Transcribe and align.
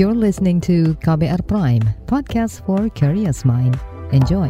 You're 0.00 0.16
listening 0.16 0.64
to 0.64 0.96
KBR 1.04 1.44
Prime, 1.44 1.84
podcast 2.08 2.64
for 2.64 2.88
curious 2.96 3.44
mind. 3.44 3.76
Enjoy. 4.16 4.48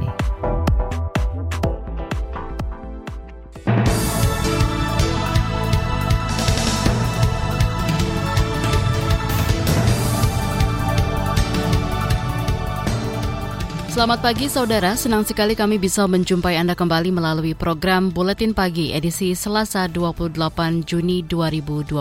Selamat 13.91 14.23
pagi 14.23 14.47
saudara, 14.47 14.95
senang 14.95 15.27
sekali 15.27 15.59
kami 15.59 15.83
bisa 15.83 16.07
menjumpai 16.07 16.63
Anda 16.63 16.79
kembali 16.79 17.11
melalui 17.11 17.59
program 17.59 18.15
Buletin 18.15 18.55
Pagi 18.55 18.95
edisi 18.95 19.35
Selasa 19.35 19.91
28 19.91 20.87
Juni 20.87 21.27
2022. 21.27 21.99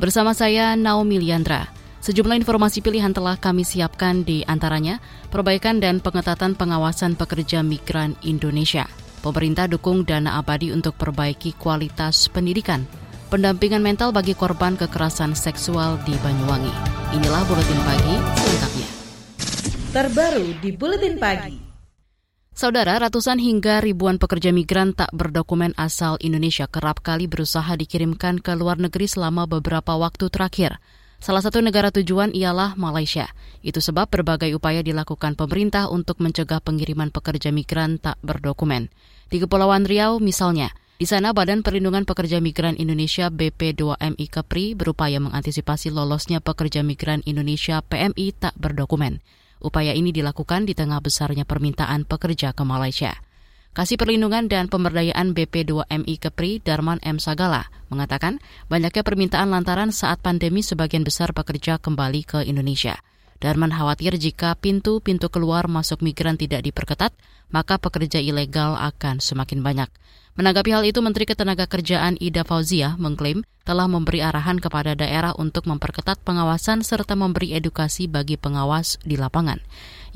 Bersama 0.00 0.32
saya 0.32 0.72
Naomi 0.72 1.20
Liandra. 1.20 1.79
Sejumlah 2.00 2.40
informasi 2.40 2.80
pilihan 2.80 3.12
telah 3.12 3.36
kami 3.36 3.64
siapkan 3.64 4.24
di 4.24 4.40
antaranya 4.48 5.04
perbaikan 5.28 5.84
dan 5.84 6.00
pengetatan 6.00 6.56
pengawasan 6.56 7.16
pekerja 7.16 7.60
migran 7.60 8.16
Indonesia. 8.24 8.88
Pemerintah 9.20 9.68
dukung 9.68 10.08
dana 10.08 10.40
abadi 10.40 10.72
untuk 10.72 10.96
perbaiki 10.96 11.52
kualitas 11.60 12.32
pendidikan. 12.32 12.88
Pendampingan 13.28 13.84
mental 13.84 14.10
bagi 14.16 14.32
korban 14.32 14.80
kekerasan 14.80 15.36
seksual 15.36 16.00
di 16.08 16.16
Banyuwangi. 16.24 16.72
Inilah 17.20 17.44
Buletin 17.44 17.80
Pagi 17.84 18.14
selengkapnya 18.16 19.00
terbaru 19.90 20.54
di 20.62 20.70
Buletin 20.70 21.18
Pagi. 21.18 21.58
Saudara, 22.54 22.94
ratusan 23.02 23.42
hingga 23.42 23.82
ribuan 23.82 24.22
pekerja 24.22 24.54
migran 24.54 24.94
tak 24.94 25.10
berdokumen 25.10 25.74
asal 25.74 26.14
Indonesia 26.22 26.70
kerap 26.70 27.02
kali 27.02 27.26
berusaha 27.26 27.74
dikirimkan 27.74 28.38
ke 28.38 28.54
luar 28.54 28.78
negeri 28.78 29.10
selama 29.10 29.50
beberapa 29.50 29.98
waktu 29.98 30.30
terakhir. 30.30 30.78
Salah 31.20 31.44
satu 31.44 31.60
negara 31.60 31.92
tujuan 31.92 32.32
ialah 32.32 32.80
Malaysia. 32.80 33.28
Itu 33.60 33.84
sebab 33.84 34.08
berbagai 34.08 34.56
upaya 34.56 34.80
dilakukan 34.80 35.36
pemerintah 35.36 35.92
untuk 35.92 36.16
mencegah 36.16 36.64
pengiriman 36.64 37.12
pekerja 37.12 37.52
migran 37.52 38.00
tak 38.00 38.16
berdokumen. 38.24 38.88
Di 39.28 39.36
Kepulauan 39.36 39.84
Riau 39.84 40.16
misalnya, 40.16 40.72
di 40.96 41.04
sana 41.04 41.36
Badan 41.36 41.60
Perlindungan 41.60 42.08
Pekerja 42.08 42.40
Migran 42.40 42.76
Indonesia 42.76 43.28
BP2MI 43.28 44.26
Kepri 44.32 44.72
berupaya 44.72 45.20
mengantisipasi 45.20 45.92
lolosnya 45.92 46.40
pekerja 46.40 46.80
migran 46.80 47.20
Indonesia 47.28 47.84
PMI 47.84 48.36
tak 48.36 48.56
berdokumen. 48.56 49.20
Upaya 49.60 49.92
ini 49.92 50.16
dilakukan 50.16 50.64
di 50.64 50.72
tengah 50.72 51.04
besarnya 51.04 51.44
permintaan 51.44 52.08
pekerja 52.08 52.56
ke 52.56 52.64
Malaysia. 52.64 53.12
Kasih 53.70 54.02
Perlindungan 54.02 54.50
dan 54.50 54.66
Pemberdayaan 54.66 55.30
BP2MI 55.30 56.18
Kepri 56.18 56.58
Darman 56.58 56.98
M. 57.06 57.22
Sagala 57.22 57.70
mengatakan 57.86 58.42
banyaknya 58.66 59.06
permintaan 59.06 59.46
lantaran 59.46 59.94
saat 59.94 60.18
pandemi 60.18 60.58
sebagian 60.58 61.06
besar 61.06 61.30
pekerja 61.30 61.78
kembali 61.78 62.26
ke 62.26 62.42
Indonesia. 62.42 62.98
Darman 63.38 63.70
khawatir 63.70 64.18
jika 64.18 64.58
pintu-pintu 64.58 65.30
keluar 65.30 65.70
masuk 65.70 66.02
migran 66.02 66.34
tidak 66.34 66.66
diperketat, 66.66 67.14
maka 67.54 67.78
pekerja 67.78 68.18
ilegal 68.18 68.74
akan 68.74 69.22
semakin 69.22 69.62
banyak. 69.62 69.86
Menanggapi 70.34 70.70
hal 70.74 70.82
itu, 70.82 70.98
Menteri 70.98 71.30
Ketenagakerjaan 71.30 72.18
Ida 72.18 72.42
Fauzia 72.42 72.98
mengklaim 72.98 73.46
telah 73.62 73.86
memberi 73.86 74.18
arahan 74.18 74.58
kepada 74.58 74.98
daerah 74.98 75.30
untuk 75.38 75.70
memperketat 75.70 76.18
pengawasan 76.26 76.82
serta 76.82 77.14
memberi 77.14 77.54
edukasi 77.54 78.10
bagi 78.10 78.34
pengawas 78.34 78.98
di 79.06 79.14
lapangan. 79.14 79.62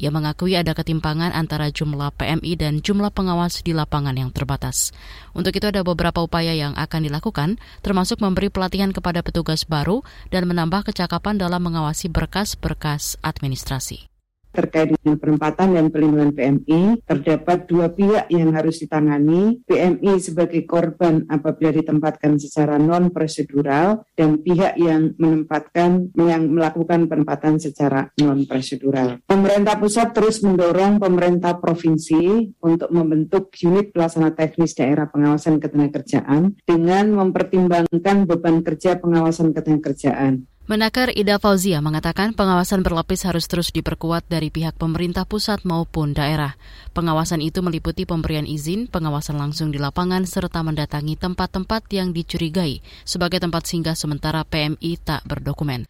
Ia 0.00 0.11
mengakui 0.14 0.56
ada 0.56 0.73
ketimpangan 0.73 1.31
antara 1.37 1.69
jumlah 1.69 2.14
PMI 2.17 2.53
dan 2.56 2.81
jumlah 2.81 3.12
pengawas 3.12 3.61
di 3.61 3.77
lapangan 3.77 4.17
yang 4.17 4.31
terbatas. 4.33 4.91
Untuk 5.37 5.55
itu 5.55 5.67
ada 5.69 5.84
beberapa 5.84 6.23
upaya 6.25 6.56
yang 6.56 6.75
akan 6.75 7.06
dilakukan, 7.06 7.61
termasuk 7.84 8.22
memberi 8.22 8.48
pelatihan 8.48 8.91
kepada 8.91 9.20
petugas 9.20 9.69
baru 9.69 10.06
dan 10.33 10.47
menambah 10.48 10.89
kecakapan 10.89 11.37
dalam 11.37 11.62
mengawasi 11.62 12.09
berkas-berkas 12.09 13.19
administrasi 13.20 14.13
terkait 14.55 14.94
dengan 14.94 15.19
penempatan 15.19 15.74
dan 15.74 15.86
perlindungan 15.91 16.30
PMI, 16.30 17.02
terdapat 17.02 17.66
dua 17.66 17.91
pihak 17.91 18.30
yang 18.30 18.54
harus 18.54 18.78
ditangani, 18.81 19.60
PMI 19.66 20.22
sebagai 20.22 20.62
korban 20.65 21.26
apabila 21.26 21.75
ditempatkan 21.75 22.38
secara 22.38 22.78
non-prosedural, 22.78 24.06
dan 24.15 24.38
pihak 24.41 24.78
yang 24.78 25.12
menempatkan, 25.19 26.15
yang 26.15 26.48
melakukan 26.48 27.10
penempatan 27.10 27.59
secara 27.59 28.09
non-prosedural. 28.16 29.20
Pemerintah 29.26 29.76
pusat 29.76 30.15
terus 30.15 30.41
mendorong 30.47 31.03
pemerintah 31.03 31.59
provinsi 31.59 32.54
untuk 32.62 32.88
membentuk 32.94 33.50
unit 33.59 33.91
pelaksana 33.91 34.32
teknis 34.32 34.78
daerah 34.78 35.10
pengawasan 35.10 35.59
ketenagakerjaan 35.59 36.54
dengan 36.62 37.04
mempertimbangkan 37.10 38.31
beban 38.31 38.62
kerja 38.62 38.97
pengawasan 39.03 39.50
ketenagakerjaan. 39.50 40.47
Menakar 40.64 41.12
Ida 41.12 41.36
Fauzia 41.36 41.84
mengatakan 41.84 42.32
pengawasan 42.32 42.80
berlapis 42.80 43.28
harus 43.28 43.44
terus 43.44 43.69
diperkuat 43.69 44.25
dari 44.32 44.48
pihak 44.48 44.80
pemerintah 44.80 45.28
pusat 45.28 45.60
maupun 45.60 46.16
daerah. 46.16 46.56
Pengawasan 46.97 47.44
itu 47.44 47.60
meliputi 47.60 48.08
pemberian 48.08 48.48
izin, 48.48 48.88
pengawasan 48.88 49.36
langsung 49.36 49.69
di 49.69 49.76
lapangan, 49.76 50.24
serta 50.24 50.64
mendatangi 50.64 51.20
tempat-tempat 51.20 51.84
yang 51.92 52.16
dicurigai 52.16 52.80
sebagai 53.04 53.44
tempat 53.44 53.69
singgah 53.69 53.92
sementara 53.92 54.41
PMI 54.48 55.04
tak 55.04 55.20
berdokumen. 55.28 55.84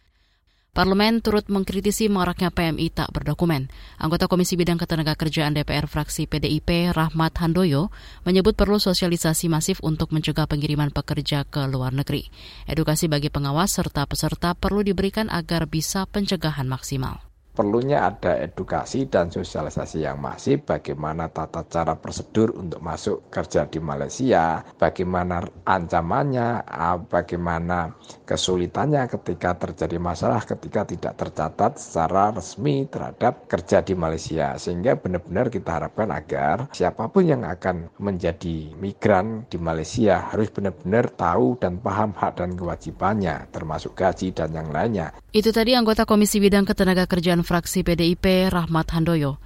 Parlemen 0.75 1.23
turut 1.23 1.47
mengkritisi 1.47 2.11
maraknya 2.11 2.51
PMI 2.51 2.91
tak 2.91 3.07
berdokumen. 3.15 3.71
Anggota 3.95 4.27
Komisi 4.27 4.59
Bidang 4.59 4.75
Ketenagakerjaan 4.75 5.55
DPR 5.55 5.87
fraksi 5.87 6.27
PDIP 6.27 6.91
Rahmat 6.91 7.31
Handoyo 7.39 7.95
menyebut 8.27 8.59
perlu 8.59 8.75
sosialisasi 8.75 9.47
masif 9.47 9.79
untuk 9.79 10.11
mencegah 10.11 10.51
pengiriman 10.51 10.91
pekerja 10.91 11.47
ke 11.47 11.63
luar 11.71 11.95
negeri. 11.95 12.27
Edukasi 12.67 13.07
bagi 13.07 13.31
pengawas 13.31 13.71
serta 13.71 14.03
peserta 14.03 14.51
perlu 14.51 14.83
diberikan 14.83 15.31
agar 15.31 15.63
bisa 15.63 16.03
pencegahan 16.11 16.67
maksimal 16.67 17.23
perlunya 17.55 18.03
ada 18.11 18.35
edukasi 18.43 19.07
dan 19.07 19.31
sosialisasi 19.31 20.03
yang 20.03 20.19
masif 20.19 20.67
bagaimana 20.67 21.31
tata 21.31 21.63
cara 21.71 21.95
prosedur 21.95 22.51
untuk 22.59 22.83
masuk 22.83 23.31
kerja 23.31 23.63
di 23.71 23.79
Malaysia, 23.79 24.59
bagaimana 24.75 25.39
ancamannya, 25.63 26.67
bagaimana 27.07 27.95
kesulitannya 28.27 29.07
ketika 29.07 29.55
terjadi 29.55 29.95
masalah 29.95 30.43
ketika 30.43 30.83
tidak 30.83 31.13
tercatat 31.15 31.79
secara 31.79 32.35
resmi 32.35 32.83
terhadap 32.91 33.47
kerja 33.47 33.79
di 33.79 33.95
Malaysia 33.95 34.59
sehingga 34.59 34.99
benar-benar 34.99 35.47
kita 35.47 35.79
harapkan 35.79 36.11
agar 36.11 36.67
siapa 36.75 37.07
pun 37.07 37.23
yang 37.23 37.47
akan 37.47 37.87
menjadi 38.01 38.75
migran 38.75 39.47
di 39.47 39.55
Malaysia 39.55 40.33
harus 40.33 40.51
benar-benar 40.51 41.07
tahu 41.15 41.55
dan 41.61 41.79
paham 41.79 42.11
hak 42.11 42.41
dan 42.41 42.57
kewajibannya 42.57 43.47
termasuk 43.53 43.95
gaji 43.95 44.33
dan 44.33 44.51
yang 44.51 44.73
lainnya. 44.73 45.13
Itu 45.31 45.53
tadi 45.53 45.77
anggota 45.77 46.03
Komisi 46.03 46.41
Bidang 46.41 46.65
Ketenagakerjaan 46.65 47.44
fraksi 47.45 47.85
PDIP 47.85 48.49
Rahmat 48.49 48.89
Handoyo. 48.91 49.37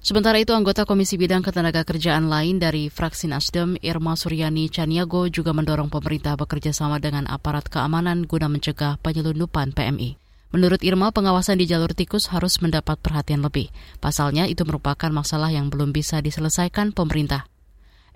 Sementara 0.00 0.40
itu, 0.40 0.56
anggota 0.56 0.88
Komisi 0.88 1.20
Bidang 1.20 1.44
Ketenagakerjaan 1.44 2.32
lain 2.32 2.56
dari 2.56 2.88
fraksi 2.88 3.28
Nasdem, 3.28 3.76
Irma 3.84 4.16
Suryani 4.16 4.72
Caniago 4.72 5.28
juga 5.28 5.52
mendorong 5.52 5.92
pemerintah 5.92 6.40
bekerja 6.40 6.72
sama 6.72 6.96
dengan 6.96 7.28
aparat 7.28 7.68
keamanan 7.68 8.24
guna 8.24 8.48
mencegah 8.48 8.96
penyelundupan 9.04 9.76
PMI. 9.76 10.16
Menurut 10.56 10.80
Irma, 10.80 11.12
pengawasan 11.12 11.60
di 11.60 11.68
jalur 11.68 11.92
tikus 11.92 12.32
harus 12.32 12.64
mendapat 12.64 12.96
perhatian 12.96 13.44
lebih. 13.44 13.68
Pasalnya, 14.00 14.48
itu 14.48 14.64
merupakan 14.64 15.12
masalah 15.12 15.52
yang 15.52 15.68
belum 15.68 15.92
bisa 15.92 16.24
diselesaikan 16.24 16.96
pemerintah. 16.96 17.44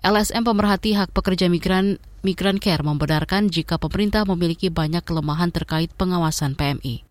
LSM 0.01 0.41
pemerhati 0.41 0.97
hak 0.97 1.13
pekerja 1.13 1.53
migran 1.53 2.01
Migran 2.25 2.57
Care 2.57 2.81
membenarkan 2.81 3.53
jika 3.53 3.77
pemerintah 3.77 4.25
memiliki 4.25 4.73
banyak 4.73 5.05
kelemahan 5.05 5.53
terkait 5.53 5.93
pengawasan 5.93 6.57
PMI. 6.57 7.04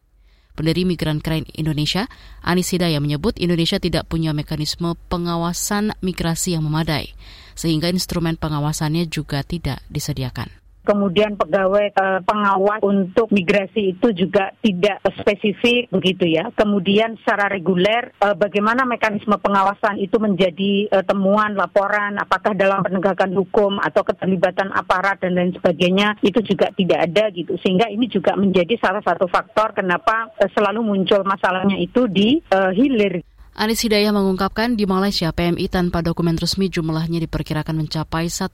Pendiri 0.55 0.87
Migran 0.87 1.19
Crane 1.19 1.51
Indonesia, 1.59 2.07
Anis 2.41 2.71
Hidayah 2.71 3.03
menyebut 3.03 3.37
Indonesia 3.43 3.83
tidak 3.83 4.07
punya 4.07 4.31
mekanisme 4.31 4.95
pengawasan 5.11 5.99
migrasi 5.99 6.55
yang 6.55 6.63
memadai, 6.63 7.13
sehingga 7.59 7.91
instrumen 7.91 8.39
pengawasannya 8.39 9.11
juga 9.11 9.43
tidak 9.43 9.83
disediakan 9.91 10.64
kemudian 10.85 11.35
pegawai 11.35 11.91
uh, 11.97 12.21
pengawas 12.23 12.85
untuk 12.85 13.33
migrasi 13.33 13.97
itu 13.97 14.13
juga 14.13 14.53
tidak 14.61 15.01
spesifik 15.19 15.89
begitu 15.91 16.29
ya. 16.29 16.53
Kemudian 16.55 17.17
secara 17.25 17.49
reguler 17.49 18.13
uh, 18.21 18.37
bagaimana 18.37 18.85
mekanisme 18.85 19.35
pengawasan 19.41 19.99
itu 19.99 20.21
menjadi 20.21 20.93
uh, 20.93 21.05
temuan 21.05 21.57
laporan 21.57 22.21
apakah 22.21 22.53
dalam 22.53 22.85
penegakan 22.85 23.33
hukum 23.35 23.81
atau 23.81 24.05
keterlibatan 24.05 24.71
aparat 24.71 25.19
dan 25.25 25.35
lain 25.35 25.57
sebagainya 25.57 26.21
itu 26.21 26.45
juga 26.45 26.71
tidak 26.77 27.11
ada 27.11 27.33
gitu. 27.33 27.57
Sehingga 27.65 27.89
ini 27.89 28.07
juga 28.07 28.37
menjadi 28.37 28.77
salah 28.79 29.01
satu 29.01 29.27
faktor 29.27 29.73
kenapa 29.75 30.31
uh, 30.37 30.51
selalu 30.53 30.85
muncul 30.85 31.25
masalahnya 31.25 31.81
itu 31.81 32.07
di 32.07 32.39
uh, 32.53 32.71
hilir. 32.71 33.25
Anis 33.55 33.87
Hidayah 33.87 34.11
mengungkapkan 34.11 34.75
di 34.75 34.83
Malaysia 34.83 35.31
PMI 35.31 35.71
tanpa 35.71 36.03
dokumen 36.03 36.35
resmi 36.35 36.67
jumlahnya 36.67 37.23
diperkirakan 37.23 37.87
mencapai 37.87 38.27
1,8 38.27 38.51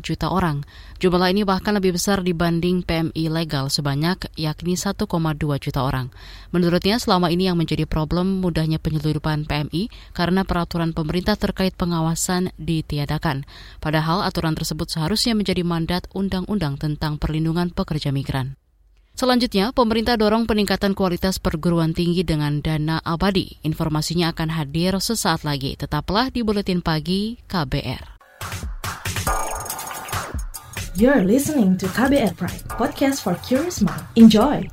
juta 0.00 0.32
orang. 0.32 0.64
Jumlah 0.96 1.28
ini 1.36 1.44
bahkan 1.44 1.76
lebih 1.76 2.00
besar 2.00 2.24
dibanding 2.24 2.80
PMI 2.80 3.28
legal 3.28 3.68
sebanyak 3.68 4.32
yakni 4.40 4.72
1,2 4.72 5.04
juta 5.60 5.80
orang. 5.84 6.08
Menurutnya 6.48 6.96
selama 6.96 7.28
ini 7.28 7.52
yang 7.52 7.60
menjadi 7.60 7.84
problem 7.84 8.40
mudahnya 8.40 8.80
penyeludupan 8.80 9.44
PMI 9.44 9.92
karena 10.16 10.48
peraturan 10.48 10.96
pemerintah 10.96 11.36
terkait 11.36 11.76
pengawasan 11.76 12.56
ditiadakan. 12.56 13.44
Padahal 13.84 14.24
aturan 14.24 14.56
tersebut 14.56 14.88
seharusnya 14.88 15.36
menjadi 15.36 15.60
mandat 15.60 16.08
undang-undang 16.16 16.80
tentang 16.80 17.20
perlindungan 17.20 17.68
pekerja 17.68 18.16
migran. 18.16 18.56
Selanjutnya, 19.16 19.72
pemerintah 19.72 20.20
dorong 20.20 20.44
peningkatan 20.44 20.92
kualitas 20.92 21.40
perguruan 21.40 21.96
tinggi 21.96 22.20
dengan 22.20 22.60
dana 22.60 23.00
abadi. 23.00 23.56
Informasinya 23.64 24.36
akan 24.36 24.52
hadir 24.52 24.92
sesaat 25.00 25.40
lagi. 25.40 25.72
Tetaplah 25.72 26.28
di 26.28 26.44
Buletin 26.44 26.84
Pagi 26.84 27.40
KBR. 27.48 28.20
You're 31.00 31.24
listening 31.24 31.80
to 31.80 31.88
KBR 31.88 32.36
Pride, 32.36 32.64
podcast 32.68 33.24
for 33.24 33.40
curious 33.40 33.80
mind. 33.80 34.04
Enjoy! 34.20 34.68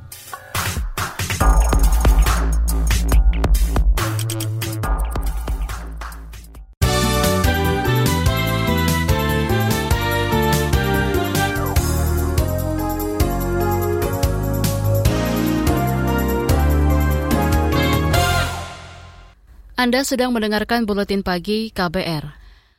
Anda 19.84 20.00
sedang 20.00 20.32
mendengarkan 20.32 20.88
buletin 20.88 21.20
pagi 21.20 21.68
KBR. 21.68 22.24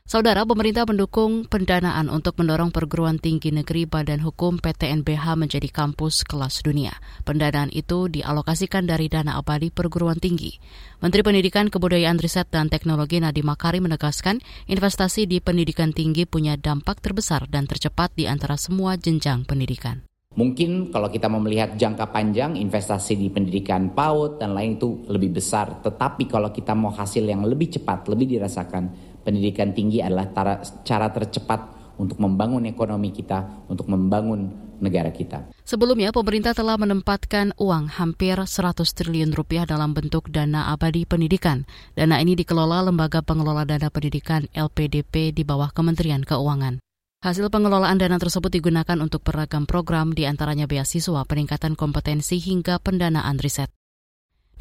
Saudara, 0.09 0.41
pemerintah 0.41 0.89
mendukung 0.89 1.45
pendanaan 1.45 2.09
untuk 2.09 2.33
mendorong 2.41 2.73
perguruan 2.73 3.21
tinggi 3.21 3.53
negeri 3.53 3.85
Badan 3.85 4.25
Hukum 4.25 4.57
PTNBH 4.57 5.37
menjadi 5.37 5.69
kampus 5.69 6.25
kelas 6.25 6.65
dunia. 6.65 6.97
Pendanaan 7.21 7.69
itu 7.69 8.09
dialokasikan 8.09 8.89
dari 8.89 9.05
dana 9.05 9.37
abadi 9.37 9.69
perguruan 9.69 10.17
tinggi. 10.17 10.57
Menteri 10.97 11.21
Pendidikan, 11.21 11.69
Kebudayaan, 11.69 12.17
Riset, 12.17 12.49
dan 12.49 12.73
Teknologi 12.73 13.21
Nadiem 13.21 13.53
Makarim 13.53 13.85
menegaskan 13.85 14.41
investasi 14.65 15.29
di 15.29 15.37
pendidikan 15.45 15.93
tinggi 15.93 16.25
punya 16.25 16.57
dampak 16.57 17.05
terbesar 17.05 17.45
dan 17.53 17.69
tercepat 17.69 18.17
di 18.17 18.25
antara 18.25 18.57
semua 18.57 18.97
jenjang 18.97 19.45
pendidikan. 19.45 20.01
Mungkin 20.35 20.91
kalau 20.91 21.07
kita 21.07 21.31
mau 21.31 21.39
melihat 21.39 21.79
jangka 21.79 22.11
panjang 22.11 22.59
investasi 22.59 23.15
di 23.15 23.31
pendidikan 23.31 23.95
PAUD 23.95 24.43
dan 24.43 24.51
lain 24.51 24.75
itu 24.75 25.07
lebih 25.07 25.39
besar. 25.39 25.79
Tetapi 25.79 26.27
kalau 26.27 26.51
kita 26.51 26.75
mau 26.75 26.91
hasil 26.91 27.23
yang 27.23 27.47
lebih 27.47 27.71
cepat, 27.71 28.11
lebih 28.11 28.35
dirasakan, 28.35 28.91
pendidikan 29.23 29.71
tinggi 29.71 30.03
adalah 30.03 30.35
cara 30.83 31.07
tercepat 31.07 31.95
untuk 31.95 32.19
membangun 32.19 32.67
ekonomi 32.67 33.15
kita, 33.15 33.67
untuk 33.71 33.87
membangun 33.87 34.67
negara 34.83 35.07
kita. 35.15 35.55
Sebelumnya, 35.63 36.11
pemerintah 36.11 36.51
telah 36.51 36.75
menempatkan 36.75 37.55
uang 37.55 37.95
hampir 37.95 38.35
100 38.35 38.83
triliun 38.83 39.31
rupiah 39.31 39.63
dalam 39.63 39.95
bentuk 39.95 40.27
dana 40.27 40.67
abadi 40.75 41.07
pendidikan. 41.07 41.63
Dana 41.95 42.19
ini 42.19 42.35
dikelola 42.35 42.83
Lembaga 42.83 43.23
Pengelola 43.23 43.63
Dana 43.63 43.87
Pendidikan 43.87 44.51
LPDP 44.51 45.31
di 45.31 45.47
bawah 45.47 45.71
Kementerian 45.71 46.27
Keuangan. 46.27 46.84
Hasil 47.25 47.49
pengelolaan 47.49 47.97
dana 47.97 48.21
tersebut 48.21 48.53
digunakan 48.53 49.01
untuk 49.01 49.25
beragam 49.25 49.65
program, 49.65 50.13
di 50.13 50.29
antaranya 50.29 50.69
beasiswa, 50.69 51.25
peningkatan 51.25 51.73
kompetensi, 51.73 52.37
hingga 52.37 52.77
pendanaan 52.77 53.41
riset. 53.41 53.73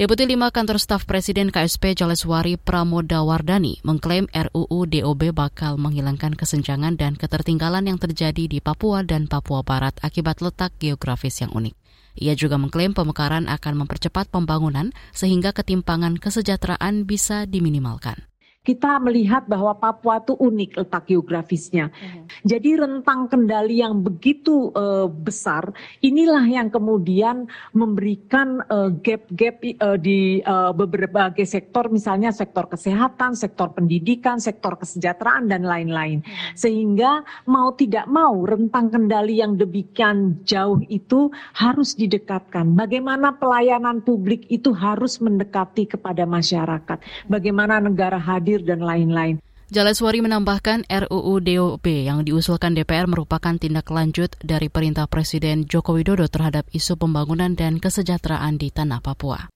Deputi 0.01 0.25
5 0.25 0.49
Kantor 0.49 0.81
Staf 0.81 1.05
Presiden 1.05 1.53
KSP 1.53 1.93
Jaleswari 1.93 2.57
Pramodawardani 2.57 3.85
mengklaim 3.85 4.33
RUU 4.33 4.89
DOB 4.89 5.37
bakal 5.37 5.77
menghilangkan 5.77 6.33
kesenjangan 6.33 6.97
dan 6.97 7.21
ketertinggalan 7.21 7.85
yang 7.85 8.01
terjadi 8.01 8.49
di 8.49 8.65
Papua 8.65 9.05
dan 9.05 9.29
Papua 9.29 9.61
Barat 9.61 10.01
akibat 10.01 10.41
letak 10.41 10.73
geografis 10.81 11.45
yang 11.45 11.53
unik. 11.53 11.77
Ia 12.17 12.33
juga 12.33 12.57
mengklaim 12.57 12.97
pemekaran 12.97 13.45
akan 13.45 13.85
mempercepat 13.85 14.33
pembangunan 14.33 14.89
sehingga 15.13 15.53
ketimpangan 15.53 16.17
kesejahteraan 16.17 17.05
bisa 17.05 17.45
diminimalkan 17.45 18.25
kita 18.65 18.97
melihat 18.97 19.45
bahwa 19.45 19.77
Papua 19.77 20.25
itu 20.25 20.33
unik 20.35 20.71
letak 20.81 21.05
geografisnya. 21.13 21.93
Uh-huh. 21.93 22.25
Jadi 22.49 22.81
rentang 22.81 23.29
kendali 23.29 23.85
yang 23.85 24.01
begitu 24.01 24.73
uh, 24.73 25.07
besar, 25.07 25.69
inilah 26.01 26.43
yang 26.49 26.73
kemudian 26.73 27.45
memberikan 27.77 28.65
uh, 28.73 28.89
gap-gap 29.05 29.61
uh, 29.85 30.01
di 30.01 30.41
uh, 30.43 30.73
berbagai 30.73 31.45
sektor, 31.45 31.93
misalnya 31.93 32.33
sektor 32.33 32.65
kesehatan, 32.65 33.37
sektor 33.37 33.77
pendidikan, 33.77 34.41
sektor 34.41 34.81
kesejahteraan 34.81 35.53
dan 35.53 35.69
lain-lain. 35.69 36.25
Uh-huh. 36.25 36.57
Sehingga 36.57 37.21
mau 37.45 37.77
tidak 37.77 38.09
mau 38.09 38.49
rentang 38.49 38.89
kendali 38.89 39.45
yang 39.45 39.61
demikian 39.61 40.41
jauh 40.49 40.81
itu 40.89 41.29
harus 41.53 41.93
didekatkan. 42.01 42.73
Bagaimana 42.73 43.37
pelayanan 43.37 44.01
publik 44.01 44.49
itu 44.49 44.73
harus 44.73 45.21
mendekati 45.21 45.85
kepada 45.85 46.25
masyarakat. 46.25 47.29
Bagaimana 47.29 47.77
negara 47.77 48.17
hadir 48.17 48.54
hadir 48.55 48.63
dan 48.63 48.87
lain-lain. 48.87 49.43
Jaleswari 49.75 50.23
menambahkan 50.23 50.87
RUU 50.87 51.43
DOP 51.43 52.07
yang 52.07 52.23
diusulkan 52.23 52.79
DPR 52.79 53.11
merupakan 53.11 53.59
tindak 53.59 53.91
lanjut 53.91 54.31
dari 54.39 54.71
perintah 54.71 55.11
Presiden 55.11 55.67
Joko 55.67 55.99
Widodo 55.99 56.31
terhadap 56.31 56.71
isu 56.71 56.95
pembangunan 56.95 57.59
dan 57.59 57.83
kesejahteraan 57.83 58.55
di 58.55 58.71
tanah 58.71 59.03
Papua. 59.03 59.51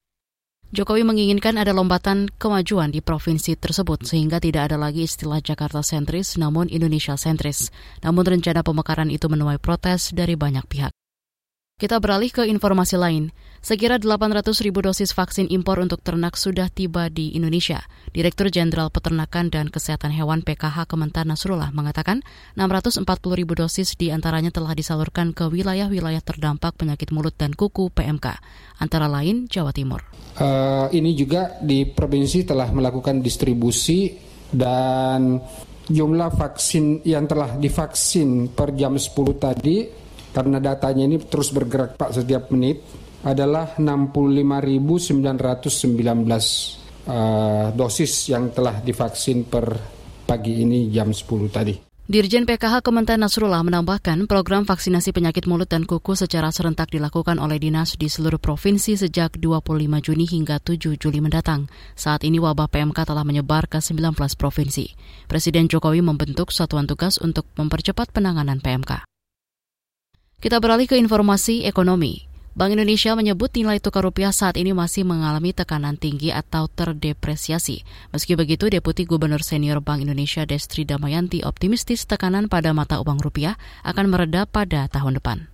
Jokowi 0.69 1.01
menginginkan 1.01 1.57
ada 1.57 1.73
lompatan 1.73 2.29
kemajuan 2.37 2.93
di 2.93 3.01
provinsi 3.01 3.57
tersebut 3.57 4.05
sehingga 4.05 4.37
tidak 4.37 4.69
ada 4.69 4.77
lagi 4.77 5.09
istilah 5.09 5.41
Jakarta 5.41 5.81
sentris 5.81 6.37
namun 6.37 6.69
Indonesia 6.69 7.17
sentris. 7.17 7.73
Namun 8.05 8.37
rencana 8.37 8.61
pemekaran 8.61 9.09
itu 9.09 9.33
menuai 9.33 9.57
protes 9.57 10.13
dari 10.13 10.37
banyak 10.37 10.69
pihak. 10.69 10.93
Kita 11.79 12.03
beralih 12.03 12.35
ke 12.35 12.43
informasi 12.43 12.99
lain. 12.99 13.31
Sekira 13.63 14.03
800 14.03 14.51
ribu 14.67 14.83
dosis 14.83 15.15
vaksin 15.15 15.47
impor 15.47 15.79
untuk 15.79 16.03
ternak 16.03 16.35
sudah 16.35 16.67
tiba 16.67 17.07
di 17.07 17.39
Indonesia. 17.39 17.87
Direktur 18.11 18.51
Jenderal 18.51 18.91
Peternakan 18.91 19.47
dan 19.47 19.71
Kesehatan 19.71 20.11
Hewan 20.11 20.43
PKH 20.43 20.91
Kementan 20.91 21.31
Nasrullah 21.31 21.71
mengatakan 21.71 22.27
640 22.59 23.07
ribu 23.31 23.55
dosis 23.55 23.95
di 23.95 24.11
antaranya 24.11 24.51
telah 24.51 24.75
disalurkan 24.75 25.31
ke 25.31 25.47
wilayah-wilayah 25.47 26.19
terdampak 26.19 26.75
penyakit 26.75 27.15
mulut 27.15 27.39
dan 27.39 27.55
kuku 27.55 27.95
PMK, 27.95 28.27
antara 28.83 29.07
lain 29.07 29.47
Jawa 29.47 29.71
Timur. 29.71 30.03
Uh, 30.35 30.91
ini 30.91 31.15
juga 31.15 31.63
di 31.63 31.87
provinsi 31.87 32.43
telah 32.43 32.75
melakukan 32.75 33.23
distribusi 33.23 34.19
dan 34.51 35.39
jumlah 35.87 36.31
vaksin 36.35 37.07
yang 37.07 37.31
telah 37.31 37.55
divaksin 37.55 38.51
per 38.51 38.75
jam 38.75 38.99
10 38.99 39.15
tadi 39.39 40.08
karena 40.33 40.61
datanya 40.61 41.05
ini 41.09 41.17
terus 41.23 41.51
bergerak 41.51 41.97
Pak 41.97 42.15
setiap 42.15 42.53
menit 42.55 42.83
adalah 43.25 43.75
65.919 43.77 45.19
uh, 47.09 47.75
dosis 47.75 48.13
yang 48.31 48.55
telah 48.55 48.79
divaksin 48.79 49.49
per 49.49 49.75
pagi 50.29 50.63
ini 50.63 50.93
jam 50.93 51.11
10 51.11 51.25
tadi. 51.51 51.89
Dirjen 52.09 52.49
PKH 52.49 52.81
Kementerian 52.81 53.21
Nasrullah 53.21 53.61
menambahkan 53.61 54.25
program 54.25 54.65
vaksinasi 54.65 55.13
penyakit 55.13 55.45
mulut 55.45 55.69
dan 55.69 55.85
kuku 55.85 56.17
secara 56.17 56.49
serentak 56.49 56.89
dilakukan 56.89 57.37
oleh 57.37 57.61
dinas 57.61 58.01
di 58.01 58.09
seluruh 58.09 58.41
provinsi 58.41 58.97
sejak 58.97 59.37
25 59.37 60.09
Juni 60.09 60.25
hingga 60.25 60.57
7 60.57 60.97
Juli 60.97 61.21
mendatang. 61.21 61.69
Saat 62.01 62.25
ini 62.25 62.41
wabah 62.41 62.73
PMK 62.73 63.05
telah 63.05 63.29
menyebar 63.29 63.69
ke 63.69 63.85
19 63.85 64.17
provinsi. 64.41 64.97
Presiden 65.29 65.69
Jokowi 65.69 66.01
membentuk 66.01 66.49
satuan 66.49 66.89
tugas 66.89 67.21
untuk 67.21 67.45
mempercepat 67.61 68.09
penanganan 68.09 68.65
PMK. 68.65 69.05
Kita 70.39 70.63
beralih 70.63 70.87
ke 70.87 70.95
informasi 70.95 71.67
ekonomi. 71.67 72.23
Bank 72.55 72.71
Indonesia 72.71 73.11
menyebut 73.19 73.51
nilai 73.59 73.83
tukar 73.83 74.07
rupiah 74.07 74.31
saat 74.31 74.55
ini 74.55 74.71
masih 74.71 75.03
mengalami 75.03 75.51
tekanan 75.51 75.99
tinggi 75.99 76.31
atau 76.31 76.71
terdepresiasi. 76.71 77.83
Meski 78.15 78.39
begitu, 78.39 78.71
Deputi 78.71 79.03
Gubernur 79.03 79.43
Senior 79.43 79.83
Bank 79.83 80.07
Indonesia 80.07 80.47
Destri 80.47 80.87
Damayanti 80.87 81.43
optimistis 81.43 82.07
tekanan 82.07 82.47
pada 82.47 82.71
mata 82.71 83.03
uang 83.03 83.19
rupiah 83.19 83.59
akan 83.83 84.15
mereda 84.15 84.47
pada 84.47 84.87
tahun 84.87 85.19
depan. 85.19 85.51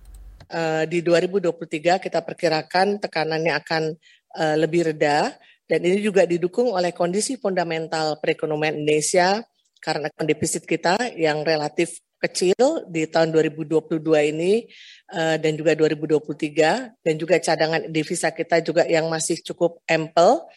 Uh, 0.53 0.85
di 0.85 1.01
2023 1.01 2.05
kita 2.05 2.21
perkirakan 2.21 3.01
tekanannya 3.01 3.57
akan 3.57 3.89
uh, 4.37 4.53
lebih 4.53 4.93
reda 4.93 5.33
dan 5.65 5.81
ini 5.81 5.97
juga 5.97 6.29
didukung 6.29 6.69
oleh 6.69 6.93
kondisi 6.93 7.41
fundamental 7.41 8.21
perekonomian 8.21 8.77
Indonesia 8.77 9.41
karena 9.81 10.13
defisit 10.21 10.69
kita 10.69 11.17
yang 11.17 11.41
relatif 11.41 12.04
kecil 12.19 12.87
di 12.89 13.05
tahun 13.05 13.31
2022 13.31 14.01
ini 14.31 14.65
uh, 15.13 15.35
dan 15.37 15.53
juga 15.53 15.77
2023 15.77 17.03
dan 17.05 17.13
juga 17.19 17.35
cadangan 17.37 17.81
devisa 17.91 18.31
kita 18.31 18.63
juga 18.65 18.83
yang 18.87 19.07
masih 19.11 19.39
cukup 19.43 19.83
ample 19.85 20.47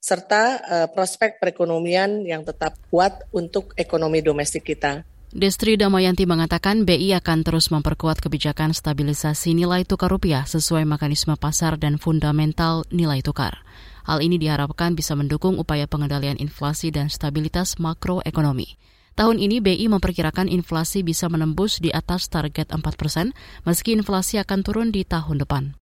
serta 0.00 0.42
uh, 0.64 0.88
prospek 0.88 1.36
perekonomian 1.36 2.24
yang 2.24 2.40
tetap 2.40 2.80
kuat 2.88 3.20
untuk 3.36 3.76
ekonomi 3.76 4.24
domestik 4.24 4.64
kita. 4.64 5.04
Destri 5.30 5.78
Damayanti 5.78 6.26
mengatakan 6.26 6.82
BI 6.82 7.14
akan 7.14 7.46
terus 7.46 7.70
memperkuat 7.70 8.18
kebijakan 8.18 8.74
stabilisasi 8.74 9.54
nilai 9.54 9.86
tukar 9.86 10.10
rupiah 10.10 10.42
sesuai 10.42 10.82
mekanisme 10.82 11.38
pasar 11.38 11.78
dan 11.78 12.02
fundamental 12.02 12.82
nilai 12.90 13.22
tukar. 13.22 13.62
Hal 14.10 14.26
ini 14.26 14.42
diharapkan 14.42 14.98
bisa 14.98 15.14
mendukung 15.14 15.54
upaya 15.62 15.86
pengendalian 15.86 16.34
inflasi 16.34 16.90
dan 16.90 17.06
stabilitas 17.06 17.78
makroekonomi. 17.78 18.74
Tahun 19.18 19.36
ini 19.36 19.58
BI 19.58 19.86
memperkirakan 19.90 20.46
inflasi 20.46 21.02
bisa 21.02 21.26
menembus 21.26 21.82
di 21.82 21.90
atas 21.90 22.30
target 22.30 22.70
4 22.70 22.82
persen, 22.94 23.36
meski 23.66 23.92
inflasi 23.92 24.38
akan 24.40 24.60
turun 24.62 24.88
di 24.90 25.02
tahun 25.04 25.42
depan. 25.42 25.80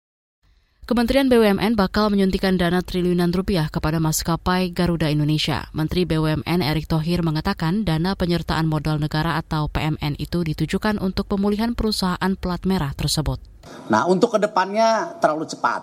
Kementerian 0.86 1.26
BUMN 1.26 1.74
bakal 1.74 2.14
menyuntikkan 2.14 2.54
dana 2.62 2.78
triliunan 2.78 3.34
rupiah 3.34 3.66
kepada 3.66 3.98
maskapai 3.98 4.70
Garuda 4.70 5.10
Indonesia. 5.10 5.66
Menteri 5.74 6.06
BUMN 6.06 6.62
Erick 6.62 6.86
Thohir 6.86 7.26
mengatakan 7.26 7.82
dana 7.82 8.14
penyertaan 8.14 8.70
modal 8.70 9.02
negara 9.02 9.34
atau 9.34 9.66
PMN 9.66 10.14
itu 10.22 10.46
ditujukan 10.46 11.02
untuk 11.02 11.26
pemulihan 11.26 11.74
perusahaan 11.74 12.30
plat 12.38 12.62
merah 12.62 12.94
tersebut. 12.94 13.42
Nah, 13.90 14.06
untuk 14.06 14.38
ke 14.38 14.46
depannya 14.46 15.18
terlalu 15.18 15.50
cepat, 15.50 15.82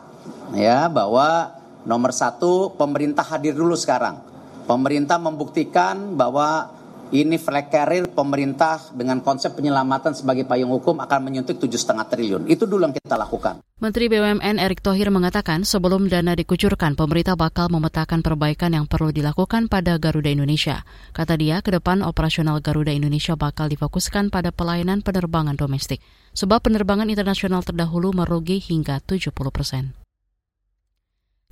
ya 0.56 0.88
bahwa 0.88 1.52
nomor 1.84 2.16
satu 2.16 2.72
pemerintah 2.72 3.28
hadir 3.28 3.60
dulu 3.60 3.76
sekarang. 3.76 4.24
Pemerintah 4.64 5.20
membuktikan 5.20 6.16
bahwa 6.16 6.72
ini 7.14 7.38
flag 7.38 7.70
carrier 7.70 8.10
pemerintah 8.10 8.82
dengan 8.90 9.22
konsep 9.22 9.54
penyelamatan 9.54 10.18
sebagai 10.18 10.50
payung 10.50 10.74
hukum 10.74 10.98
akan 10.98 11.20
menyuntik 11.30 11.62
tujuh 11.62 11.78
setengah 11.78 12.10
triliun. 12.10 12.50
Itu 12.50 12.66
dulu 12.66 12.90
yang 12.90 12.96
kita 12.98 13.14
lakukan. 13.14 13.62
Menteri 13.78 14.10
BUMN 14.10 14.58
Erick 14.58 14.82
Thohir 14.82 15.14
mengatakan 15.14 15.62
sebelum 15.62 16.10
dana 16.10 16.34
dikucurkan, 16.34 16.98
pemerintah 16.98 17.38
bakal 17.38 17.70
memetakan 17.70 18.26
perbaikan 18.26 18.74
yang 18.74 18.90
perlu 18.90 19.14
dilakukan 19.14 19.70
pada 19.70 20.02
Garuda 20.02 20.34
Indonesia. 20.34 20.82
Kata 21.14 21.38
dia, 21.38 21.62
ke 21.62 21.70
depan 21.70 22.02
operasional 22.02 22.66
Garuda 22.66 22.90
Indonesia 22.90 23.38
bakal 23.38 23.70
difokuskan 23.70 24.34
pada 24.34 24.50
pelayanan 24.50 25.06
penerbangan 25.06 25.54
domestik, 25.54 26.02
sebab 26.34 26.66
penerbangan 26.66 27.14
internasional 27.14 27.62
terdahulu 27.62 28.10
merugi 28.10 28.58
hingga 28.58 29.04
70 29.06 29.30
persen. 29.54 29.94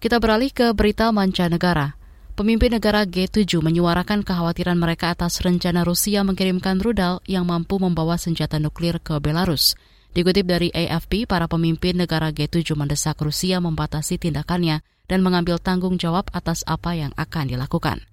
Kita 0.01 0.17
beralih 0.17 0.49
ke 0.49 0.73
berita 0.73 1.13
mancanegara. 1.13 2.00
Pemimpin 2.41 2.73
negara 2.73 3.05
G7 3.05 3.61
menyuarakan 3.61 4.25
kekhawatiran 4.25 4.73
mereka 4.73 5.13
atas 5.13 5.45
rencana 5.45 5.85
Rusia 5.85 6.25
mengirimkan 6.25 6.81
rudal 6.81 7.21
yang 7.29 7.45
mampu 7.45 7.77
membawa 7.77 8.17
senjata 8.17 8.57
nuklir 8.57 8.97
ke 8.97 9.21
Belarus. 9.21 9.77
Dikutip 10.17 10.49
dari 10.49 10.73
AFP, 10.73 11.29
para 11.29 11.45
pemimpin 11.45 12.01
negara 12.01 12.33
G7 12.33 12.73
mendesak 12.73 13.21
Rusia 13.21 13.61
membatasi 13.61 14.17
tindakannya 14.17 14.81
dan 15.05 15.21
mengambil 15.21 15.61
tanggung 15.61 16.01
jawab 16.01 16.33
atas 16.33 16.65
apa 16.65 16.97
yang 16.97 17.13
akan 17.13 17.45
dilakukan. 17.45 18.09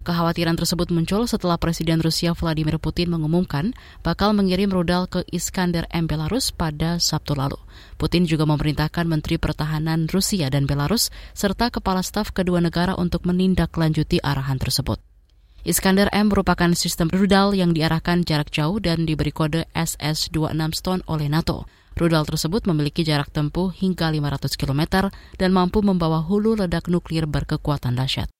Kekhawatiran 0.00 0.56
tersebut 0.56 0.88
muncul 0.88 1.28
setelah 1.28 1.60
Presiden 1.60 2.00
Rusia 2.00 2.32
Vladimir 2.32 2.80
Putin 2.80 3.12
mengumumkan 3.12 3.76
bakal 4.00 4.32
mengirim 4.32 4.72
rudal 4.72 5.04
ke 5.04 5.28
Iskander 5.28 5.84
M 5.92 6.08
Belarus 6.08 6.56
pada 6.56 6.96
Sabtu 6.96 7.36
lalu. 7.36 7.60
Putin 8.00 8.24
juga 8.24 8.48
memerintahkan 8.48 9.04
Menteri 9.04 9.36
Pertahanan 9.36 10.08
Rusia 10.08 10.48
dan 10.48 10.64
Belarus 10.64 11.12
serta 11.36 11.68
kepala 11.68 12.00
staf 12.00 12.32
kedua 12.32 12.64
negara 12.64 12.96
untuk 12.96 13.28
menindaklanjuti 13.28 14.24
arahan 14.24 14.56
tersebut. 14.56 14.96
Iskander 15.68 16.08
M 16.16 16.32
merupakan 16.32 16.72
sistem 16.72 17.12
rudal 17.12 17.52
yang 17.52 17.76
diarahkan 17.76 18.24
jarak 18.24 18.48
jauh 18.48 18.80
dan 18.80 19.04
diberi 19.04 19.36
kode 19.36 19.68
SS-26 19.76 20.80
Stone 20.80 21.02
oleh 21.12 21.28
NATO. 21.28 21.68
Rudal 22.00 22.24
tersebut 22.24 22.64
memiliki 22.64 23.04
jarak 23.04 23.28
tempuh 23.28 23.68
hingga 23.68 24.08
500 24.08 24.56
km 24.56 25.12
dan 25.36 25.50
mampu 25.52 25.84
membawa 25.84 26.24
hulu 26.24 26.56
ledak 26.56 26.88
nuklir 26.88 27.28
berkekuatan 27.28 28.00
dahsyat. 28.00 28.32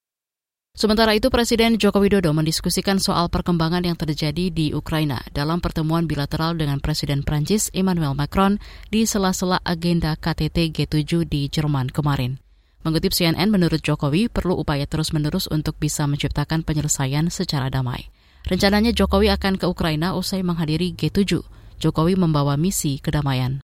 Sementara 0.70 1.12
itu, 1.18 1.28
Presiden 1.28 1.76
Joko 1.76 1.98
Widodo 1.98 2.30
mendiskusikan 2.30 3.02
soal 3.02 3.26
perkembangan 3.28 3.84
yang 3.84 3.98
terjadi 3.98 4.48
di 4.48 4.70
Ukraina 4.70 5.20
dalam 5.34 5.58
pertemuan 5.58 6.06
bilateral 6.06 6.54
dengan 6.54 6.78
Presiden 6.78 7.26
Prancis 7.26 7.68
Emmanuel 7.74 8.14
Macron 8.14 8.56
di 8.88 9.02
sela-sela 9.02 9.58
agenda 9.66 10.14
KTT 10.14 10.72
G7 10.72 11.26
di 11.26 11.50
Jerman 11.50 11.90
kemarin. 11.90 12.38
Mengutip 12.80 13.12
CNN, 13.12 13.52
menurut 13.52 13.84
Jokowi 13.84 14.32
perlu 14.32 14.56
upaya 14.56 14.88
terus-menerus 14.88 15.50
untuk 15.52 15.76
bisa 15.76 16.08
menciptakan 16.08 16.64
penyelesaian 16.64 17.28
secara 17.28 17.68
damai. 17.68 18.08
Rencananya 18.48 18.96
Jokowi 18.96 19.28
akan 19.36 19.60
ke 19.60 19.68
Ukraina 19.68 20.16
usai 20.16 20.40
menghadiri 20.40 20.96
G7. 20.96 21.44
Jokowi 21.76 22.16
membawa 22.16 22.56
misi 22.56 22.96
kedamaian. 22.96 23.60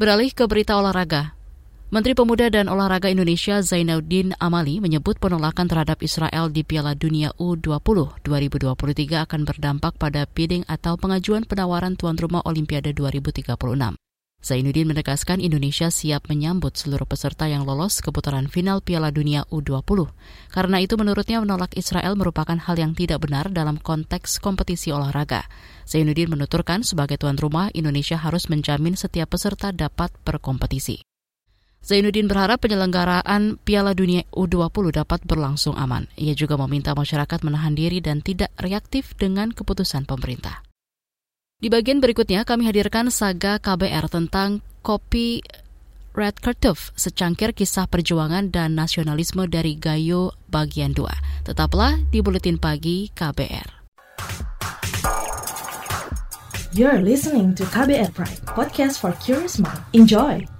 Beralih 0.00 0.32
ke 0.32 0.48
berita 0.48 0.80
olahraga, 0.80 1.36
Menteri 1.90 2.14
Pemuda 2.14 2.46
dan 2.54 2.70
Olahraga 2.70 3.10
Indonesia 3.10 3.58
Zainuddin 3.66 4.30
Amali 4.38 4.78
menyebut 4.78 5.18
penolakan 5.18 5.66
terhadap 5.66 5.98
Israel 6.06 6.46
di 6.46 6.62
Piala 6.62 6.94
Dunia 6.94 7.34
U20 7.34 8.22
2023 8.22 9.26
akan 9.26 9.40
berdampak 9.42 9.98
pada 9.98 10.22
bidding 10.30 10.62
atau 10.70 10.94
pengajuan 10.94 11.42
penawaran 11.42 11.98
tuan 11.98 12.14
rumah 12.14 12.46
Olimpiade 12.46 12.94
2036. 12.94 13.58
Zainuddin 14.38 14.86
menegaskan 14.86 15.42
Indonesia 15.42 15.90
siap 15.90 16.30
menyambut 16.30 16.78
seluruh 16.78 17.10
peserta 17.10 17.50
yang 17.50 17.66
lolos 17.66 17.98
ke 17.98 18.14
putaran 18.14 18.46
final 18.46 18.78
Piala 18.86 19.10
Dunia 19.10 19.42
U20. 19.50 20.14
Karena 20.54 20.78
itu 20.78 20.94
menurutnya 20.94 21.42
menolak 21.42 21.74
Israel 21.74 22.14
merupakan 22.14 22.54
hal 22.54 22.78
yang 22.78 22.94
tidak 22.94 23.26
benar 23.26 23.50
dalam 23.50 23.82
konteks 23.82 24.38
kompetisi 24.38 24.94
olahraga. 24.94 25.42
Zainuddin 25.90 26.30
menuturkan 26.30 26.86
sebagai 26.86 27.18
tuan 27.18 27.34
rumah 27.34 27.66
Indonesia 27.74 28.14
harus 28.14 28.46
menjamin 28.46 28.94
setiap 28.94 29.34
peserta 29.34 29.74
dapat 29.74 30.14
berkompetisi. 30.22 31.02
Zainuddin 31.80 32.28
berharap 32.28 32.60
penyelenggaraan 32.60 33.56
Piala 33.64 33.96
Dunia 33.96 34.28
U20 34.36 35.00
dapat 35.00 35.24
berlangsung 35.24 35.74
aman. 35.80 36.04
Ia 36.20 36.36
juga 36.36 36.60
meminta 36.60 36.92
masyarakat 36.92 37.40
menahan 37.40 37.72
diri 37.72 38.04
dan 38.04 38.20
tidak 38.20 38.52
reaktif 38.60 39.16
dengan 39.16 39.48
keputusan 39.48 40.04
pemerintah. 40.04 40.60
Di 41.60 41.68
bagian 41.68 42.00
berikutnya 42.00 42.44
kami 42.48 42.68
hadirkan 42.68 43.12
saga 43.12 43.60
KBR 43.60 44.08
tentang 44.08 44.64
kopi 44.80 45.44
Red 46.16 46.40
Curtive, 46.40 46.92
secangkir 46.96 47.52
kisah 47.56 47.86
perjuangan 47.88 48.50
dan 48.52 48.76
nasionalisme 48.76 49.46
dari 49.46 49.76
Gayo 49.76 50.36
bagian 50.48 50.92
2. 50.92 51.48
Tetaplah 51.48 52.00
di 52.08 52.18
Buletin 52.20 52.56
Pagi 52.56 53.08
KBR. 53.12 53.80
You're 56.70 57.02
listening 57.02 57.54
to 57.58 57.66
KBR 57.66 58.14
Pride, 58.14 58.42
podcast 58.46 59.02
for 59.02 59.10
curious 59.18 59.58
mind. 59.58 59.82
Enjoy! 59.90 60.59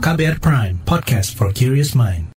KBR 0.00 0.40
Prime, 0.40 0.80
podcast 0.88 1.36
for 1.36 1.52
curious 1.52 1.92
mind. 1.92 2.32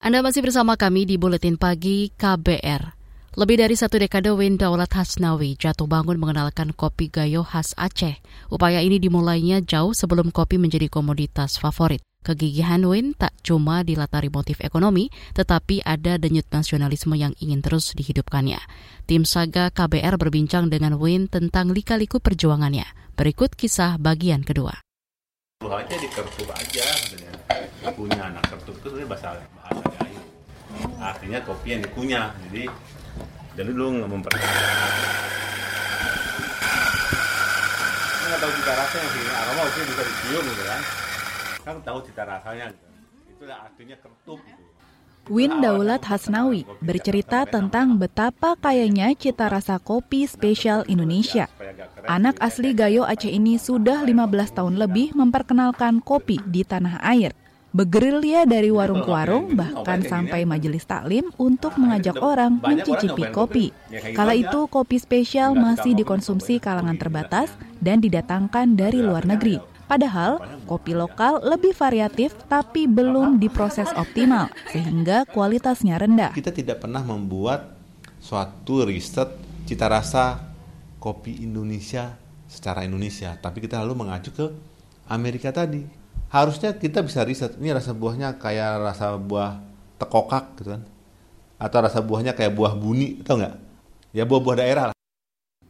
Anda 0.00 0.24
masih 0.24 0.40
bersama 0.40 0.80
kami 0.80 1.04
di 1.04 1.20
Buletin 1.20 1.60
Pagi 1.60 2.08
KBR. 2.16 2.96
Lebih 3.36 3.56
dari 3.60 3.76
satu 3.76 4.00
dekade 4.00 4.32
Win 4.32 4.56
Daulat 4.56 4.96
Hasnawi 4.96 5.60
jatuh 5.60 5.84
bangun 5.84 6.16
mengenalkan 6.16 6.72
kopi 6.72 7.12
gayo 7.12 7.44
khas 7.44 7.76
Aceh. 7.76 8.16
Upaya 8.48 8.80
ini 8.80 8.96
dimulainya 8.96 9.60
jauh 9.60 9.92
sebelum 9.92 10.32
kopi 10.32 10.56
menjadi 10.56 10.88
komoditas 10.88 11.60
favorit. 11.60 12.05
Kegigihan 12.26 12.82
Win 12.82 13.14
tak 13.14 13.30
cuma 13.46 13.86
dilatari 13.86 14.34
motif 14.34 14.58
ekonomi, 14.58 15.14
tetapi 15.38 15.86
ada 15.86 16.18
denyut 16.18 16.50
nasionalisme 16.50 17.14
yang 17.14 17.38
ingin 17.38 17.62
terus 17.62 17.94
dihidupkannya. 17.94 18.58
Tim 19.06 19.22
Saga 19.22 19.70
KBR 19.70 20.18
berbincang 20.18 20.66
dengan 20.66 20.98
Win 20.98 21.30
tentang 21.30 21.70
lika-liku 21.70 22.18
perjuangannya. 22.18 22.82
Berikut 23.14 23.54
kisah 23.54 23.94
bagian 24.02 24.42
kedua. 24.42 24.74
aja 25.62 25.94
dikertup 25.94 26.50
aja. 26.50 26.86
Dikunyah. 27.86 28.34
Nah, 28.34 28.42
kertup 28.42 28.74
itu 28.74 29.06
bahasa 29.06 29.38
bahasa 29.62 29.86
Gayo. 29.86 30.20
Artinya 30.98 31.38
kopi 31.46 31.78
yang 31.78 31.82
dikunyah. 31.86 32.34
Jadi 32.50 32.66
jadi 33.54 33.70
lu 33.70 34.02
nggak 34.02 34.10
memperhatikan. 34.10 34.66
nggak 38.26 38.40
tahu 38.42 38.50
cita 38.58 38.72
rasanya 38.74 39.08
sih. 39.14 39.22
Aroma 39.30 39.62
mungkin 39.62 39.84
bisa 39.94 40.02
dicium 40.02 40.44
gitu 40.50 40.64
kan. 40.66 41.05
Kan 41.66 41.82
tahu 41.82 41.98
cita 42.06 42.22
rasanya 42.22 42.70
gitu. 42.70 42.86
Itu 43.34 43.44
artinya 43.50 43.98
kertup 43.98 44.38
gitu. 44.38 44.62
Win 45.26 45.58
Daulat 45.58 46.06
Hasnawi 46.06 46.62
bercerita 46.78 47.42
tentang 47.50 47.98
betapa 47.98 48.54
kayanya 48.54 49.10
cita 49.18 49.50
rasa 49.50 49.82
kopi 49.82 50.22
spesial 50.30 50.86
Indonesia. 50.86 51.50
Anak 52.06 52.38
asli 52.38 52.70
Gayo 52.70 53.02
Aceh 53.02 53.34
ini 53.34 53.58
sudah 53.58 54.06
15 54.06 54.54
tahun 54.54 54.78
lebih 54.78 55.18
memperkenalkan 55.18 55.98
kopi 55.98 56.38
di 56.46 56.62
tanah 56.62 57.02
air. 57.02 57.34
Begerilya 57.74 58.46
dari 58.46 58.70
warung 58.70 59.02
ke 59.02 59.10
warung, 59.10 59.58
bahkan 59.58 60.06
sampai 60.06 60.46
majelis 60.46 60.86
taklim 60.86 61.34
untuk 61.36 61.74
mengajak 61.74 62.16
orang 62.22 62.62
mencicipi 62.62 63.26
kopi. 63.34 63.74
Kala 64.14 64.38
itu, 64.38 64.70
kopi 64.70 64.96
spesial 65.02 65.58
masih 65.58 65.98
dikonsumsi 65.98 66.62
kalangan 66.62 66.96
terbatas 66.96 67.50
dan 67.82 67.98
didatangkan 67.98 68.78
dari 68.78 69.02
luar 69.02 69.26
negeri. 69.26 69.75
Padahal 69.86 70.42
kopi 70.66 70.98
lokal 70.98 71.38
lebih 71.46 71.70
variatif 71.70 72.34
tapi 72.50 72.90
belum 72.90 73.38
diproses 73.38 73.86
optimal 73.94 74.50
sehingga 74.74 75.22
kualitasnya 75.30 75.94
rendah. 75.94 76.30
Kita 76.34 76.50
tidak 76.50 76.82
pernah 76.82 77.06
membuat 77.06 77.78
suatu 78.18 78.82
riset 78.82 79.30
cita 79.62 79.86
rasa 79.86 80.42
kopi 80.98 81.46
Indonesia 81.46 82.18
secara 82.50 82.82
Indonesia, 82.82 83.38
tapi 83.38 83.62
kita 83.62 83.78
lalu 83.82 84.06
mengacu 84.06 84.34
ke 84.34 84.46
Amerika 85.06 85.54
tadi. 85.54 85.86
Harusnya 86.34 86.74
kita 86.74 87.06
bisa 87.06 87.22
riset 87.22 87.54
ini 87.62 87.70
rasa 87.70 87.94
buahnya 87.94 88.42
kayak 88.42 88.82
rasa 88.82 89.14
buah 89.14 89.62
tekokak 90.02 90.58
gitu 90.58 90.74
kan. 90.74 90.82
Atau 91.62 91.78
rasa 91.78 92.02
buahnya 92.02 92.34
kayak 92.34 92.58
buah 92.58 92.74
buni, 92.74 93.22
tau 93.22 93.38
nggak? 93.38 93.54
Ya 94.10 94.26
buah-buah 94.26 94.56
daerah 94.58 94.84
lah. 94.90 94.96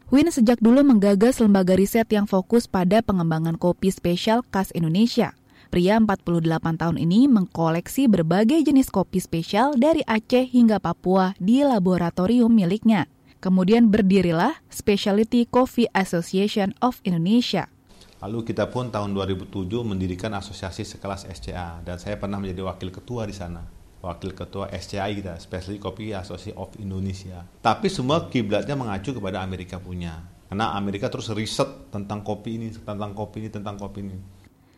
Win 0.07 0.31
sejak 0.31 0.63
dulu 0.63 0.87
menggagas 0.87 1.43
lembaga 1.43 1.75
riset 1.75 2.07
yang 2.15 2.31
fokus 2.31 2.71
pada 2.71 3.03
pengembangan 3.03 3.59
kopi 3.59 3.91
spesial 3.91 4.47
khas 4.55 4.71
Indonesia. 4.71 5.35
Pria 5.67 5.99
48 5.99 6.47
tahun 6.79 6.95
ini 7.03 7.27
mengkoleksi 7.27 8.07
berbagai 8.07 8.63
jenis 8.63 8.87
kopi 8.95 9.19
spesial 9.19 9.75
dari 9.75 10.07
Aceh 10.07 10.47
hingga 10.47 10.79
Papua 10.79 11.35
di 11.43 11.67
laboratorium 11.67 12.55
miliknya. 12.55 13.11
Kemudian 13.43 13.91
berdirilah 13.91 14.55
Specialty 14.71 15.43
Coffee 15.51 15.91
Association 15.91 16.71
of 16.79 17.03
Indonesia. 17.03 17.67
Lalu 18.23 18.47
kita 18.55 18.71
pun 18.71 18.95
tahun 18.95 19.11
2007 19.11 19.51
mendirikan 19.83 20.31
asosiasi 20.39 20.87
sekelas 20.87 21.27
SCA 21.35 21.83
dan 21.83 21.99
saya 21.99 22.15
pernah 22.15 22.39
menjadi 22.39 22.63
wakil 22.63 22.95
ketua 22.95 23.27
di 23.27 23.35
sana 23.35 23.76
wakil 24.07 24.31
ketua 24.33 24.71
SCI 24.71 25.19
kita, 25.19 25.35
Specialty 25.43 25.83
Coffee 25.83 26.15
Association 26.15 26.55
of 26.55 26.71
Indonesia. 26.79 27.43
Tapi 27.61 27.91
semua 27.91 28.31
kiblatnya 28.31 28.79
mengacu 28.79 29.11
kepada 29.11 29.43
Amerika 29.43 29.83
punya. 29.83 30.23
Karena 30.47 30.79
Amerika 30.79 31.11
terus 31.11 31.27
riset 31.35 31.91
tentang 31.91 32.23
kopi 32.23 32.55
ini, 32.55 32.71
tentang 32.71 33.11
kopi 33.13 33.43
ini, 33.43 33.49
tentang 33.51 33.75
kopi 33.75 34.01
ini. 34.07 34.17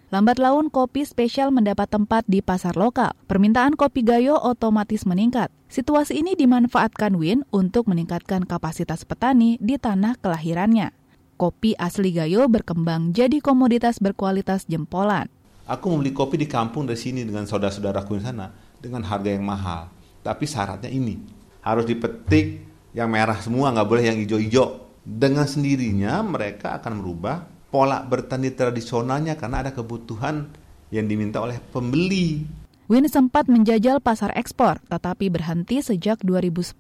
Lambat 0.08 0.40
laun 0.40 0.73
kopi 0.73 1.04
spesial 1.04 1.52
mendapat 1.52 1.85
tempat 1.92 2.25
di 2.25 2.40
pasar 2.40 2.80
lokal. 2.80 3.12
Permintaan 3.28 3.76
kopi 3.76 4.00
Gayo 4.00 4.40
otomatis 4.40 5.04
meningkat. 5.04 5.52
Situasi 5.68 6.25
ini 6.25 6.32
dimanfaatkan 6.32 7.12
Win 7.12 7.44
untuk 7.52 7.92
meningkatkan 7.92 8.49
kapasitas 8.49 9.04
petani 9.04 9.61
di 9.61 9.76
tanah 9.76 10.16
kelahirannya. 10.16 10.97
Kopi 11.37 11.76
asli 11.76 12.16
Gayo 12.16 12.49
berkembang 12.49 13.12
jadi 13.12 13.44
komoditas 13.44 14.00
berkualitas 14.00 14.64
jempolan. 14.64 15.28
Aku 15.68 15.92
membeli 15.92 16.16
kopi 16.16 16.40
di 16.40 16.49
kampung 16.49 16.88
dari 16.88 16.97
sini 16.97 17.28
dengan 17.28 17.44
saudara-saudaraku 17.44 18.16
di 18.16 18.25
sana 18.25 18.49
dengan 18.78 19.02
harga 19.04 19.30
yang 19.30 19.44
mahal. 19.44 19.90
Tapi 20.23 20.44
syaratnya 20.47 20.90
ini, 20.90 21.18
harus 21.62 21.85
dipetik 21.85 22.64
yang 22.94 23.11
merah 23.11 23.38
semua, 23.38 23.75
nggak 23.75 23.88
boleh 23.88 24.04
yang 24.06 24.18
hijau-hijau. 24.23 24.88
Dengan 25.08 25.49
sendirinya 25.49 26.20
mereka 26.20 26.76
akan 26.78 27.00
merubah 27.00 27.49
pola 27.73 28.04
bertani 28.04 28.52
tradisionalnya 28.52 29.37
karena 29.40 29.64
ada 29.64 29.70
kebutuhan 29.73 30.49
yang 30.92 31.08
diminta 31.08 31.40
oleh 31.40 31.61
pembeli. 31.73 32.44
Win 32.88 33.04
sempat 33.04 33.52
menjajal 33.52 34.00
pasar 34.00 34.32
ekspor, 34.32 34.80
tetapi 34.88 35.28
berhenti 35.28 35.85
sejak 35.85 36.25
2010. 36.25 36.73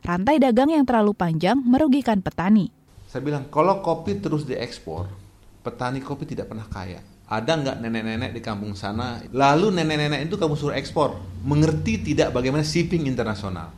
Rantai 0.00 0.40
dagang 0.40 0.72
yang 0.72 0.88
terlalu 0.88 1.12
panjang 1.12 1.60
merugikan 1.60 2.24
petani. 2.24 2.72
Saya 3.04 3.20
bilang, 3.20 3.52
kalau 3.52 3.84
kopi 3.84 4.16
terus 4.16 4.48
diekspor, 4.48 5.12
petani 5.60 6.00
kopi 6.00 6.24
tidak 6.24 6.48
pernah 6.48 6.64
kaya 6.64 7.11
ada 7.32 7.56
nggak 7.56 7.80
nenek-nenek 7.80 8.30
di 8.36 8.40
kampung 8.44 8.76
sana? 8.76 9.24
Lalu 9.32 9.72
nenek-nenek 9.72 10.28
itu 10.28 10.36
kamu 10.36 10.52
suruh 10.52 10.76
ekspor. 10.76 11.16
Mengerti 11.40 12.12
tidak 12.12 12.36
bagaimana 12.36 12.60
shipping 12.60 13.08
internasional? 13.08 13.72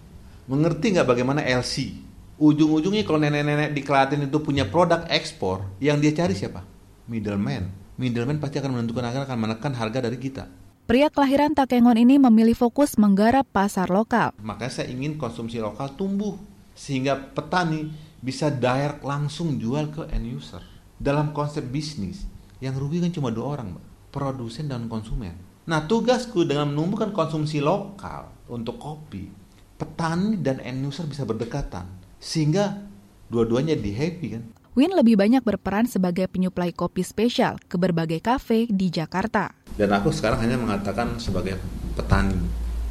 Mengerti 0.50 0.98
nggak 0.98 1.06
bagaimana 1.06 1.46
LC 1.46 2.04
ujung-ujungnya 2.34 3.06
kalau 3.06 3.22
nenek-nenek 3.22 3.70
di 3.70 3.82
Klaten 3.86 4.26
itu 4.26 4.38
punya 4.42 4.66
produk 4.66 5.06
ekspor 5.06 5.62
yang 5.78 6.02
dia 6.02 6.10
cari 6.10 6.34
siapa? 6.34 6.66
Middleman. 7.06 7.70
Middleman 7.94 8.42
pasti 8.42 8.58
akan 8.58 8.74
menentukan 8.74 9.06
akan 9.06 9.38
menekan 9.38 9.72
harga 9.78 10.02
dari 10.02 10.18
kita. 10.18 10.44
Pria 10.84 11.08
kelahiran 11.08 11.56
Takengon 11.56 11.96
ini 11.96 12.20
memilih 12.20 12.52
fokus 12.52 13.00
menggarap 13.00 13.48
pasar 13.48 13.88
lokal. 13.88 14.36
Makanya 14.42 14.82
saya 14.82 14.92
ingin 14.92 15.16
konsumsi 15.16 15.62
lokal 15.62 15.94
tumbuh 15.96 16.36
sehingga 16.74 17.16
petani 17.16 17.94
bisa 18.20 18.50
direct 18.50 19.00
langsung 19.00 19.56
jual 19.56 19.94
ke 19.94 20.10
end 20.12 20.28
user. 20.28 20.60
Dalam 20.98 21.32
konsep 21.32 21.64
bisnis, 21.64 22.26
yang 22.62 22.74
rugi 22.78 23.02
kan 23.02 23.10
cuma 23.10 23.34
dua 23.34 23.58
orang, 23.58 23.74
Mbak. 23.74 23.84
Produsen 24.14 24.70
dan 24.70 24.86
konsumen. 24.86 25.34
Nah, 25.64 25.88
tugasku 25.88 26.44
dengan 26.44 26.70
menumbuhkan 26.70 27.10
konsumsi 27.10 27.58
lokal 27.58 28.28
untuk 28.52 28.76
kopi, 28.76 29.32
petani 29.80 30.36
dan 30.38 30.60
end 30.60 30.84
user 30.84 31.08
bisa 31.08 31.24
berdekatan. 31.24 31.88
Sehingga 32.20 32.84
dua-duanya 33.32 33.72
di 33.74 33.90
happy 33.96 34.26
kan. 34.36 34.44
Win 34.74 34.90
lebih 34.90 35.14
banyak 35.14 35.40
berperan 35.46 35.86
sebagai 35.86 36.26
penyuplai 36.26 36.74
kopi 36.74 37.06
spesial 37.06 37.62
ke 37.70 37.78
berbagai 37.78 38.18
kafe 38.18 38.66
di 38.66 38.90
Jakarta. 38.90 39.54
Dan 39.78 39.94
aku 39.94 40.10
sekarang 40.10 40.42
hanya 40.42 40.58
mengatakan 40.58 41.16
sebagai 41.22 41.56
petani. 41.94 42.42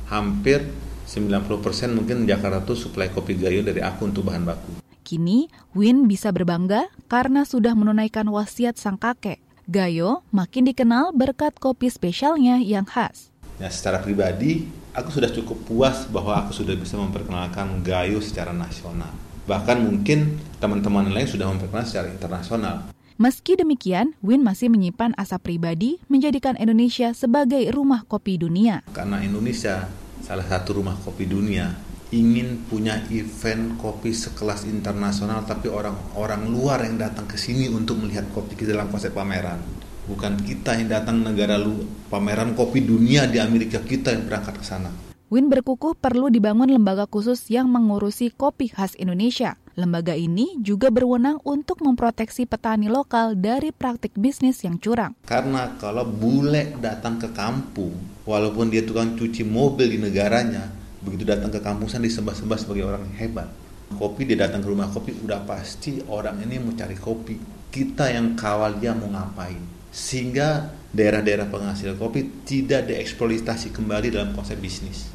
Hampir 0.08 0.63
90% 1.04 1.91
mungkin 1.91 2.23
Jakarta 2.23 2.63
tuh 2.63 2.80
suplai 2.80 3.12
kopi 3.12 3.36
gayo 3.36 3.60
dari 3.62 3.84
aku 3.84 4.08
untuk 4.08 4.23
bahan 4.32 4.47
baku. 4.47 4.71
Kini, 5.04 5.52
Win 5.76 6.08
bisa 6.08 6.32
berbangga 6.32 6.88
karena 7.12 7.43
sudah 7.43 7.76
menunaikan 7.76 8.32
wasiat 8.32 8.80
sang 8.80 8.95
kakek 8.95 9.42
Gayo 9.63 10.28
makin 10.36 10.67
dikenal 10.67 11.15
berkat 11.15 11.56
kopi 11.56 11.88
spesialnya 11.88 12.60
yang 12.60 12.84
khas. 12.84 13.32
Ya, 13.63 13.71
secara 13.71 14.04
pribadi, 14.04 14.67
aku 14.91 15.08
sudah 15.08 15.32
cukup 15.32 15.56
puas 15.63 16.04
bahwa 16.12 16.36
aku 16.36 16.52
sudah 16.52 16.76
bisa 16.76 16.99
memperkenalkan 16.99 17.80
Gayo 17.80 18.19
secara 18.19 18.52
nasional. 18.52 19.15
Bahkan 19.47 19.88
mungkin 19.88 20.36
teman-teman 20.60 21.08
lain 21.08 21.32
sudah 21.32 21.47
memperkenalkan 21.47 21.88
secara 21.88 22.12
internasional. 22.12 22.91
Meski 23.15 23.56
demikian, 23.56 24.19
Win 24.19 24.43
masih 24.43 24.67
menyimpan 24.67 25.15
asa 25.15 25.39
pribadi 25.39 25.95
menjadikan 26.12 26.60
Indonesia 26.60 27.15
sebagai 27.15 27.63
rumah 27.71 28.04
kopi 28.04 28.36
dunia. 28.36 28.84
Karena 28.91 29.23
Indonesia 29.23 29.88
salah 30.19 30.43
satu 30.43 30.84
rumah 30.84 30.99
kopi 31.08 31.23
dunia, 31.23 31.71
ingin 32.13 32.62
punya 32.69 33.02
event 33.10 33.82
kopi 33.82 34.13
sekelas 34.13 34.69
internasional 34.69 35.41
tapi 35.49 35.65
orang-orang 35.65 36.45
luar 36.45 36.86
yang 36.86 37.02
datang 37.02 37.26
ke 37.26 37.41
sini 37.41 37.65
untuk 37.73 37.97
melihat 37.97 38.30
kopi 38.30 38.54
kita 38.54 38.78
dalam 38.78 38.93
konsep 38.93 39.17
pameran 39.17 39.58
bukan 40.06 40.38
kita 40.45 40.78
yang 40.78 40.93
datang 40.93 41.26
negara 41.26 41.58
lu 41.58 41.82
pameran 42.13 42.54
kopi 42.54 42.86
dunia 42.86 43.26
di 43.26 43.41
Amerika 43.41 43.82
kita 43.82 44.13
yang 44.13 44.30
berangkat 44.30 44.62
ke 44.62 44.65
sana 44.65 44.93
Win 45.34 45.49
berkukuh 45.49 45.97
perlu 45.97 46.30
dibangun 46.30 46.69
lembaga 46.69 47.10
khusus 47.10 47.49
yang 47.49 47.65
mengurusi 47.65 48.30
kopi 48.30 48.69
khas 48.69 48.93
Indonesia. 49.02 49.58
Lembaga 49.73 50.13
ini 50.13 50.62
juga 50.62 50.93
berwenang 50.93 51.41
untuk 51.41 51.82
memproteksi 51.82 52.45
petani 52.45 52.86
lokal 52.86 53.34
dari 53.34 53.73
praktik 53.73 54.13
bisnis 54.13 54.62
yang 54.62 54.78
curang. 54.78 55.17
Karena 55.26 55.73
kalau 55.82 56.06
bule 56.06 56.78
datang 56.78 57.17
ke 57.17 57.34
kampung, 57.34 57.97
walaupun 58.30 58.69
dia 58.69 58.86
tukang 58.86 59.17
cuci 59.17 59.41
mobil 59.41 59.97
di 59.97 59.97
negaranya, 59.97 60.82
begitu 61.03 61.27
datang 61.27 61.51
ke 61.51 61.59
kampusan 61.59 61.99
disembah-sembah 62.01 62.57
sebagai 62.57 62.87
orang 62.87 63.03
yang 63.11 63.17
hebat. 63.27 63.51
Kopi 63.93 64.25
dia 64.25 64.39
datang 64.39 64.63
ke 64.63 64.67
rumah 64.71 64.89
kopi 64.89 65.13
udah 65.13 65.45
pasti 65.45 66.01
orang 66.09 66.41
ini 66.41 66.57
mau 66.57 66.73
cari 66.73 66.97
kopi. 66.97 67.35
Kita 67.69 68.09
yang 68.09 68.33
kawal 68.33 68.79
dia 68.81 68.95
mau 68.95 69.11
ngapain. 69.11 69.59
Sehingga 69.93 70.73
daerah-daerah 70.89 71.45
penghasil 71.51 71.93
kopi 71.99 72.25
tidak 72.47 72.89
dieksploitasi 72.89 73.69
kembali 73.69 74.09
dalam 74.09 74.33
konsep 74.33 74.57
bisnis. 74.57 75.13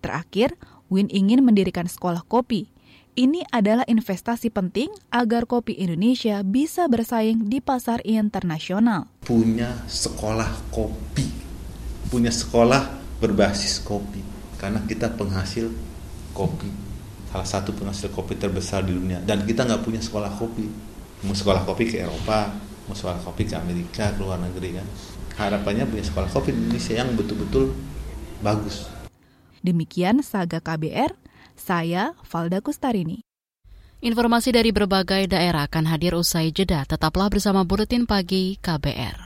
Terakhir 0.00 0.56
Win 0.86 1.10
ingin 1.10 1.42
mendirikan 1.42 1.90
sekolah 1.90 2.22
kopi. 2.24 2.70
Ini 3.16 3.48
adalah 3.48 3.82
investasi 3.88 4.52
penting 4.52 4.92
agar 5.08 5.48
kopi 5.48 5.72
Indonesia 5.72 6.44
bisa 6.44 6.84
bersaing 6.84 7.48
di 7.48 7.64
pasar 7.64 8.04
internasional. 8.04 9.08
Punya 9.24 9.72
sekolah 9.88 10.68
kopi, 10.68 11.24
punya 12.12 12.28
sekolah 12.28 12.92
berbasis 13.16 13.80
kopi 13.80 14.25
karena 14.56 14.80
kita 14.84 15.12
penghasil 15.14 15.68
kopi 16.36 16.86
salah 17.36 17.46
satu 17.46 17.76
penghasil 17.76 18.08
kopi 18.16 18.38
terbesar 18.40 18.80
di 18.86 18.96
dunia. 18.96 19.20
Dan 19.20 19.44
kita 19.44 19.68
nggak 19.68 19.84
punya 19.84 20.00
sekolah 20.00 20.32
kopi. 20.40 20.64
Mau 21.28 21.36
sekolah 21.36 21.68
kopi 21.68 21.84
ke 21.90 22.00
Eropa 22.00 22.48
mau 22.86 22.94
sekolah 22.94 23.18
kopi 23.26 23.50
ke 23.50 23.54
Amerika 23.58 24.14
ke 24.14 24.20
luar 24.22 24.38
negeri 24.38 24.78
kan? 24.78 24.86
Harapannya 25.36 25.84
punya 25.90 26.06
sekolah 26.06 26.30
kopi 26.32 26.54
di 26.54 26.58
Indonesia 26.64 26.94
yang 26.96 27.12
betul-betul 27.12 27.74
bagus. 28.40 28.88
Demikian 29.60 30.22
Saga 30.22 30.62
KBR 30.62 31.12
saya 31.58 32.14
Valda 32.24 32.62
Kustarini. 32.62 33.26
Informasi 34.00 34.54
dari 34.54 34.70
berbagai 34.70 35.26
daerah 35.26 35.66
akan 35.66 35.84
hadir 35.90 36.14
usai 36.14 36.54
jeda. 36.54 36.86
Tetaplah 36.86 37.26
bersama 37.26 37.66
Buletin 37.66 38.06
Pagi 38.06 38.54
KBR. 38.60 39.25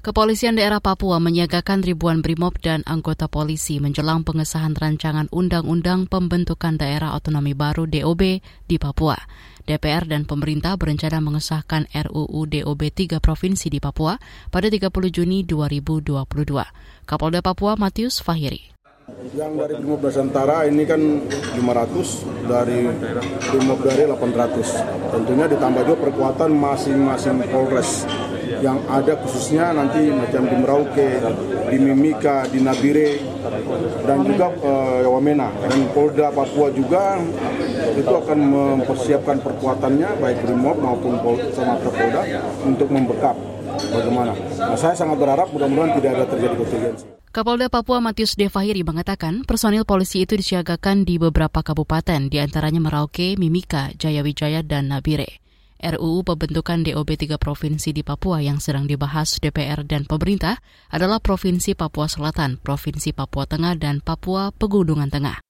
Kepolisian 0.00 0.56
daerah 0.56 0.80
Papua 0.80 1.20
menyiagakan 1.20 1.84
ribuan 1.84 2.24
brimob 2.24 2.56
dan 2.64 2.80
anggota 2.88 3.28
polisi 3.28 3.84
menjelang 3.84 4.24
pengesahan 4.24 4.72
rancangan 4.72 5.28
Undang-Undang 5.28 6.08
Pembentukan 6.08 6.80
Daerah 6.80 7.12
Otonomi 7.12 7.52
Baru 7.52 7.84
DOB 7.84 8.40
di 8.40 8.76
Papua. 8.80 9.20
DPR 9.68 10.08
dan 10.08 10.24
pemerintah 10.24 10.80
berencana 10.80 11.20
mengesahkan 11.20 11.84
RUU 11.92 12.48
DOB 12.48 12.80
3 12.88 13.20
provinsi 13.20 13.68
di 13.68 13.76
Papua 13.76 14.16
pada 14.48 14.72
30 14.72 14.88
Juni 15.12 15.44
2022. 15.44 16.16
Kapolda 17.04 17.44
Papua 17.44 17.76
Matius 17.76 18.24
Fahiri. 18.24 18.72
Yang 19.36 19.52
dari 19.52 19.74
Brimob 19.84 20.00
Nusantara 20.00 20.64
ini 20.64 20.88
kan 20.88 21.28
500, 21.28 22.48
dari 22.48 22.88
Brimob 23.52 23.84
dari 23.84 24.08
800. 24.08 25.12
Tentunya 25.12 25.44
ditambah 25.44 25.82
juga 25.84 26.08
perkuatan 26.08 26.56
masing-masing 26.56 27.44
Polres 27.52 28.08
yang 28.58 28.82
ada 28.90 29.14
khususnya 29.22 29.70
nanti 29.70 30.10
macam 30.10 30.42
di 30.50 30.56
Merauke, 30.58 31.08
di 31.70 31.76
Mimika, 31.78 32.50
di 32.50 32.58
Nabire, 32.58 33.22
dan 34.02 34.26
juga 34.26 34.50
uh, 34.58 35.06
Wamena. 35.06 35.54
Dan 35.62 35.86
Polda 35.94 36.34
Papua 36.34 36.74
juga 36.74 37.22
itu 37.94 38.10
akan 38.10 38.38
mempersiapkan 38.82 39.38
perkuatannya 39.38 40.18
baik 40.18 40.42
Brimob 40.42 40.82
maupun 40.82 41.22
Polda 41.22 41.46
sama 41.54 41.78
Polda 41.78 42.22
untuk 42.66 42.90
membekap 42.90 43.38
bagaimana. 43.94 44.34
Nah, 44.58 44.78
saya 44.78 44.98
sangat 44.98 45.16
berharap 45.22 45.48
mudah-mudahan 45.54 45.94
tidak 46.02 46.10
ada 46.18 46.24
terjadi 46.26 46.54
kontingensi. 46.58 47.04
Kapolda 47.30 47.70
Papua 47.70 48.02
Matius 48.02 48.34
Devahiri 48.34 48.82
mengatakan 48.82 49.46
personil 49.46 49.86
polisi 49.86 50.26
itu 50.26 50.34
disiagakan 50.34 51.06
di 51.06 51.14
beberapa 51.14 51.62
kabupaten, 51.62 52.26
di 52.26 52.42
antaranya 52.42 52.82
Merauke, 52.82 53.38
Mimika, 53.38 53.94
Jayawijaya, 53.94 54.66
dan 54.66 54.90
Nabire. 54.90 55.38
RUU 55.80 56.20
pembentukan 56.20 56.84
DOB 56.84 57.08
3 57.16 57.40
provinsi 57.40 57.96
di 57.96 58.04
Papua 58.04 58.44
yang 58.44 58.60
sedang 58.60 58.84
dibahas 58.84 59.40
DPR 59.40 59.80
dan 59.88 60.04
pemerintah 60.04 60.60
adalah 60.92 61.24
Provinsi 61.24 61.72
Papua 61.72 62.04
Selatan, 62.04 62.60
Provinsi 62.60 63.16
Papua 63.16 63.48
Tengah, 63.48 63.80
dan 63.80 64.04
Papua 64.04 64.52
Pegunungan 64.52 65.08
Tengah. 65.08 65.40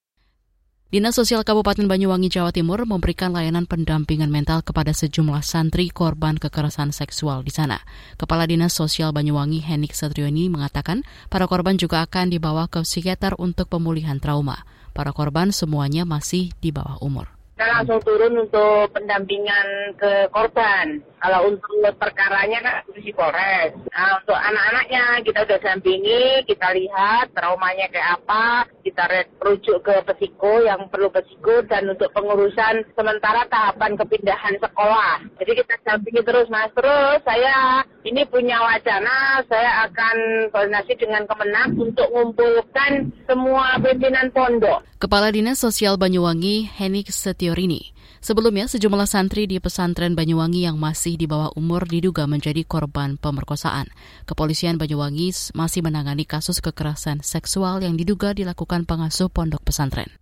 Dinas 0.91 1.15
Sosial 1.15 1.43
Kabupaten 1.43 1.87
Banyuwangi, 1.87 2.31
Jawa 2.31 2.51
Timur 2.51 2.83
memberikan 2.83 3.31
layanan 3.31 3.63
pendampingan 3.63 4.27
mental 4.27 4.59
kepada 4.63 4.91
sejumlah 4.91 5.39
santri 5.39 5.87
korban 5.87 6.35
kekerasan 6.35 6.91
seksual 6.95 7.43
di 7.43 7.51
sana. 7.51 7.79
Kepala 8.15 8.47
Dinas 8.47 8.75
Sosial 8.75 9.15
Banyuwangi, 9.15 9.63
Henik 9.63 9.95
Satrioni, 9.95 10.47
mengatakan 10.51 11.03
para 11.27 11.47
korban 11.47 11.79
juga 11.79 12.03
akan 12.03 12.31
dibawa 12.31 12.71
ke 12.71 12.83
psikiater 12.83 13.39
untuk 13.39 13.71
pemulihan 13.71 14.19
trauma. 14.19 14.67
Para 14.91 15.15
korban 15.15 15.55
semuanya 15.55 16.03
masih 16.03 16.51
di 16.59 16.75
bawah 16.75 16.99
umur 16.99 17.40
kita 17.61 17.77
langsung 17.77 18.01
turun 18.01 18.33
untuk 18.41 18.89
pendampingan 18.89 19.93
ke 19.93 20.25
korban. 20.33 20.97
Kalau 21.21 21.53
untuk 21.53 21.93
perkaranya 21.93 22.57
kan 22.57 22.75
di 22.89 23.13
Polres. 23.13 23.77
Nah, 23.93 24.17
untuk 24.17 24.33
anak-anaknya 24.33 25.21
kita 25.21 25.45
udah 25.45 25.59
dampingi, 25.61 26.41
kita 26.49 26.73
lihat 26.73 27.29
traumanya 27.37 27.85
kayak 27.93 28.17
apa, 28.17 28.65
kita 28.91 29.07
rujuk 29.39 29.79
ke 29.87 29.95
pesiko 30.03 30.59
yang 30.67 30.91
perlu 30.91 31.07
pesiko 31.07 31.63
dan 31.71 31.87
untuk 31.87 32.11
pengurusan 32.11 32.83
sementara 32.91 33.47
tahapan 33.47 33.95
kepindahan 33.95 34.59
sekolah. 34.59 35.23
Jadi 35.39 35.51
kita 35.63 35.79
dampingi 35.87 36.21
terus 36.27 36.51
mas. 36.51 36.67
Terus 36.75 37.23
saya 37.23 37.87
ini 38.03 38.27
punya 38.27 38.59
wacana, 38.59 39.39
saya 39.47 39.87
akan 39.87 40.51
koordinasi 40.51 40.93
dengan 40.99 41.23
Kemenang 41.23 41.79
untuk 41.79 42.11
mengumpulkan 42.11 43.15
semua 43.23 43.79
pimpinan 43.79 44.27
pondok. 44.35 44.83
Kepala 44.99 45.31
Dinas 45.31 45.63
Sosial 45.63 45.95
Banyuwangi, 45.95 46.67
Henik 46.67 47.09
Setiorini, 47.09 47.95
Sebelumnya, 48.21 48.69
sejumlah 48.69 49.09
santri 49.09 49.49
di 49.49 49.57
pesantren 49.57 50.13
Banyuwangi 50.13 50.69
yang 50.69 50.77
masih 50.77 51.17
di 51.17 51.25
bawah 51.25 51.49
umur 51.57 51.89
diduga 51.89 52.29
menjadi 52.29 52.61
korban 52.61 53.17
pemerkosaan. 53.17 53.89
Kepolisian 54.29 54.77
Banyuwangi 54.77 55.33
masih 55.57 55.81
menangani 55.81 56.29
kasus 56.29 56.61
kekerasan 56.61 57.25
seksual 57.25 57.81
yang 57.81 57.97
diduga 57.97 58.37
dilakukan 58.37 58.85
pengasuh 58.85 59.25
pondok 59.25 59.65
pesantren. 59.65 60.13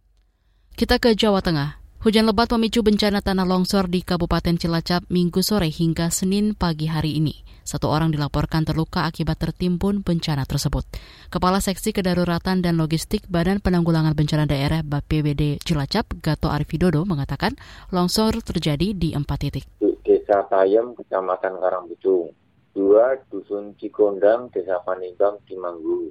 Kita 0.80 0.96
ke 0.96 1.12
Jawa 1.12 1.44
Tengah. 1.44 1.79
Hujan 2.00 2.32
lebat 2.32 2.48
memicu 2.56 2.80
bencana 2.80 3.20
tanah 3.20 3.44
longsor 3.44 3.92
di 3.92 4.00
Kabupaten 4.00 4.56
Cilacap 4.56 5.04
minggu 5.12 5.44
sore 5.44 5.68
hingga 5.68 6.08
Senin 6.08 6.56
pagi 6.56 6.88
hari 6.88 7.20
ini. 7.20 7.44
Satu 7.68 7.92
orang 7.92 8.16
dilaporkan 8.16 8.64
terluka 8.64 9.04
akibat 9.04 9.36
tertimbun 9.36 10.00
bencana 10.00 10.48
tersebut. 10.48 10.88
Kepala 11.28 11.60
Seksi 11.60 11.92
Kedaruratan 11.92 12.64
dan 12.64 12.80
Logistik 12.80 13.28
Badan 13.28 13.60
Penanggulangan 13.60 14.16
Bencana 14.16 14.48
Daerah 14.48 14.80
BPBD 14.80 15.60
Cilacap, 15.60 16.24
Gato 16.24 16.48
Arifidodo, 16.48 17.04
mengatakan 17.04 17.60
longsor 17.92 18.48
terjadi 18.48 18.96
di 18.96 19.12
empat 19.12 19.52
titik. 19.52 19.68
Desa 20.00 20.48
Tayem, 20.48 20.96
Kecamatan 20.96 21.60
Karangbucung. 21.60 22.32
Dua, 22.72 23.20
Dusun 23.28 23.76
Cikondang, 23.76 24.48
Desa 24.56 24.80
Panibang, 24.88 25.44
Timanggu. 25.44 26.08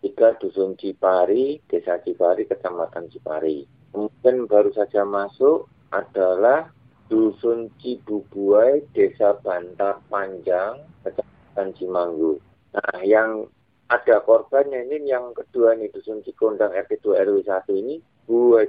Tiga, 0.00 0.40
Dusun 0.40 0.72
Cipari, 0.80 1.60
Desa 1.68 2.00
Cipari, 2.00 2.48
Kecamatan 2.48 3.12
Cipari 3.12 3.81
Kemudian 3.92 4.48
baru 4.48 4.72
saja 4.72 5.04
masuk 5.04 5.68
adalah 5.92 6.72
Dusun 7.12 7.68
Cibubuai, 7.76 8.80
Desa 8.96 9.36
Bantar 9.44 10.00
Panjang, 10.08 10.80
Kecamatan 11.04 11.68
Cimanggu. 11.76 12.40
Nah, 12.72 13.04
yang 13.04 13.44
ada 13.92 14.24
korbannya 14.24 14.88
ini 14.88 15.12
yang 15.12 15.36
kedua 15.36 15.76
nih 15.76 15.92
Dusun 15.92 16.24
Cikondang 16.24 16.72
RT 16.72 17.04
2 17.04 17.20
RW 17.28 17.44
1 17.44 17.68
ini 17.76 18.00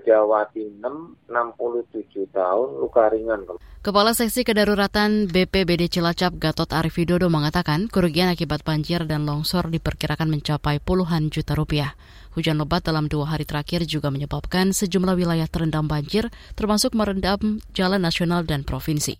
Jawati 0.03 0.81
6, 0.83 1.29
67 1.31 2.27
tahun, 2.33 2.69
luka 2.81 3.07
ringan. 3.07 3.47
Kepala 3.83 4.15
Seksi 4.15 4.47
Kedaruratan 4.47 5.27
BPBD 5.27 5.91
Cilacap 5.91 6.39
Gatot 6.39 6.71
Arif 6.71 6.95
Widodo 6.95 7.27
mengatakan 7.27 7.91
kerugian 7.91 8.31
akibat 8.31 8.63
banjir 8.63 9.03
dan 9.03 9.27
longsor 9.27 9.67
diperkirakan 9.67 10.31
mencapai 10.31 10.79
puluhan 10.79 11.27
juta 11.27 11.51
rupiah. 11.51 11.91
Hujan 12.31 12.63
lebat 12.63 12.87
dalam 12.87 13.11
dua 13.11 13.35
hari 13.35 13.43
terakhir 13.43 13.83
juga 13.83 14.07
menyebabkan 14.07 14.71
sejumlah 14.71 15.19
wilayah 15.19 15.51
terendam 15.51 15.85
banjir, 15.91 16.31
termasuk 16.55 16.95
merendam 16.95 17.59
jalan 17.75 17.99
nasional 17.99 18.47
dan 18.47 18.63
provinsi. 18.63 19.19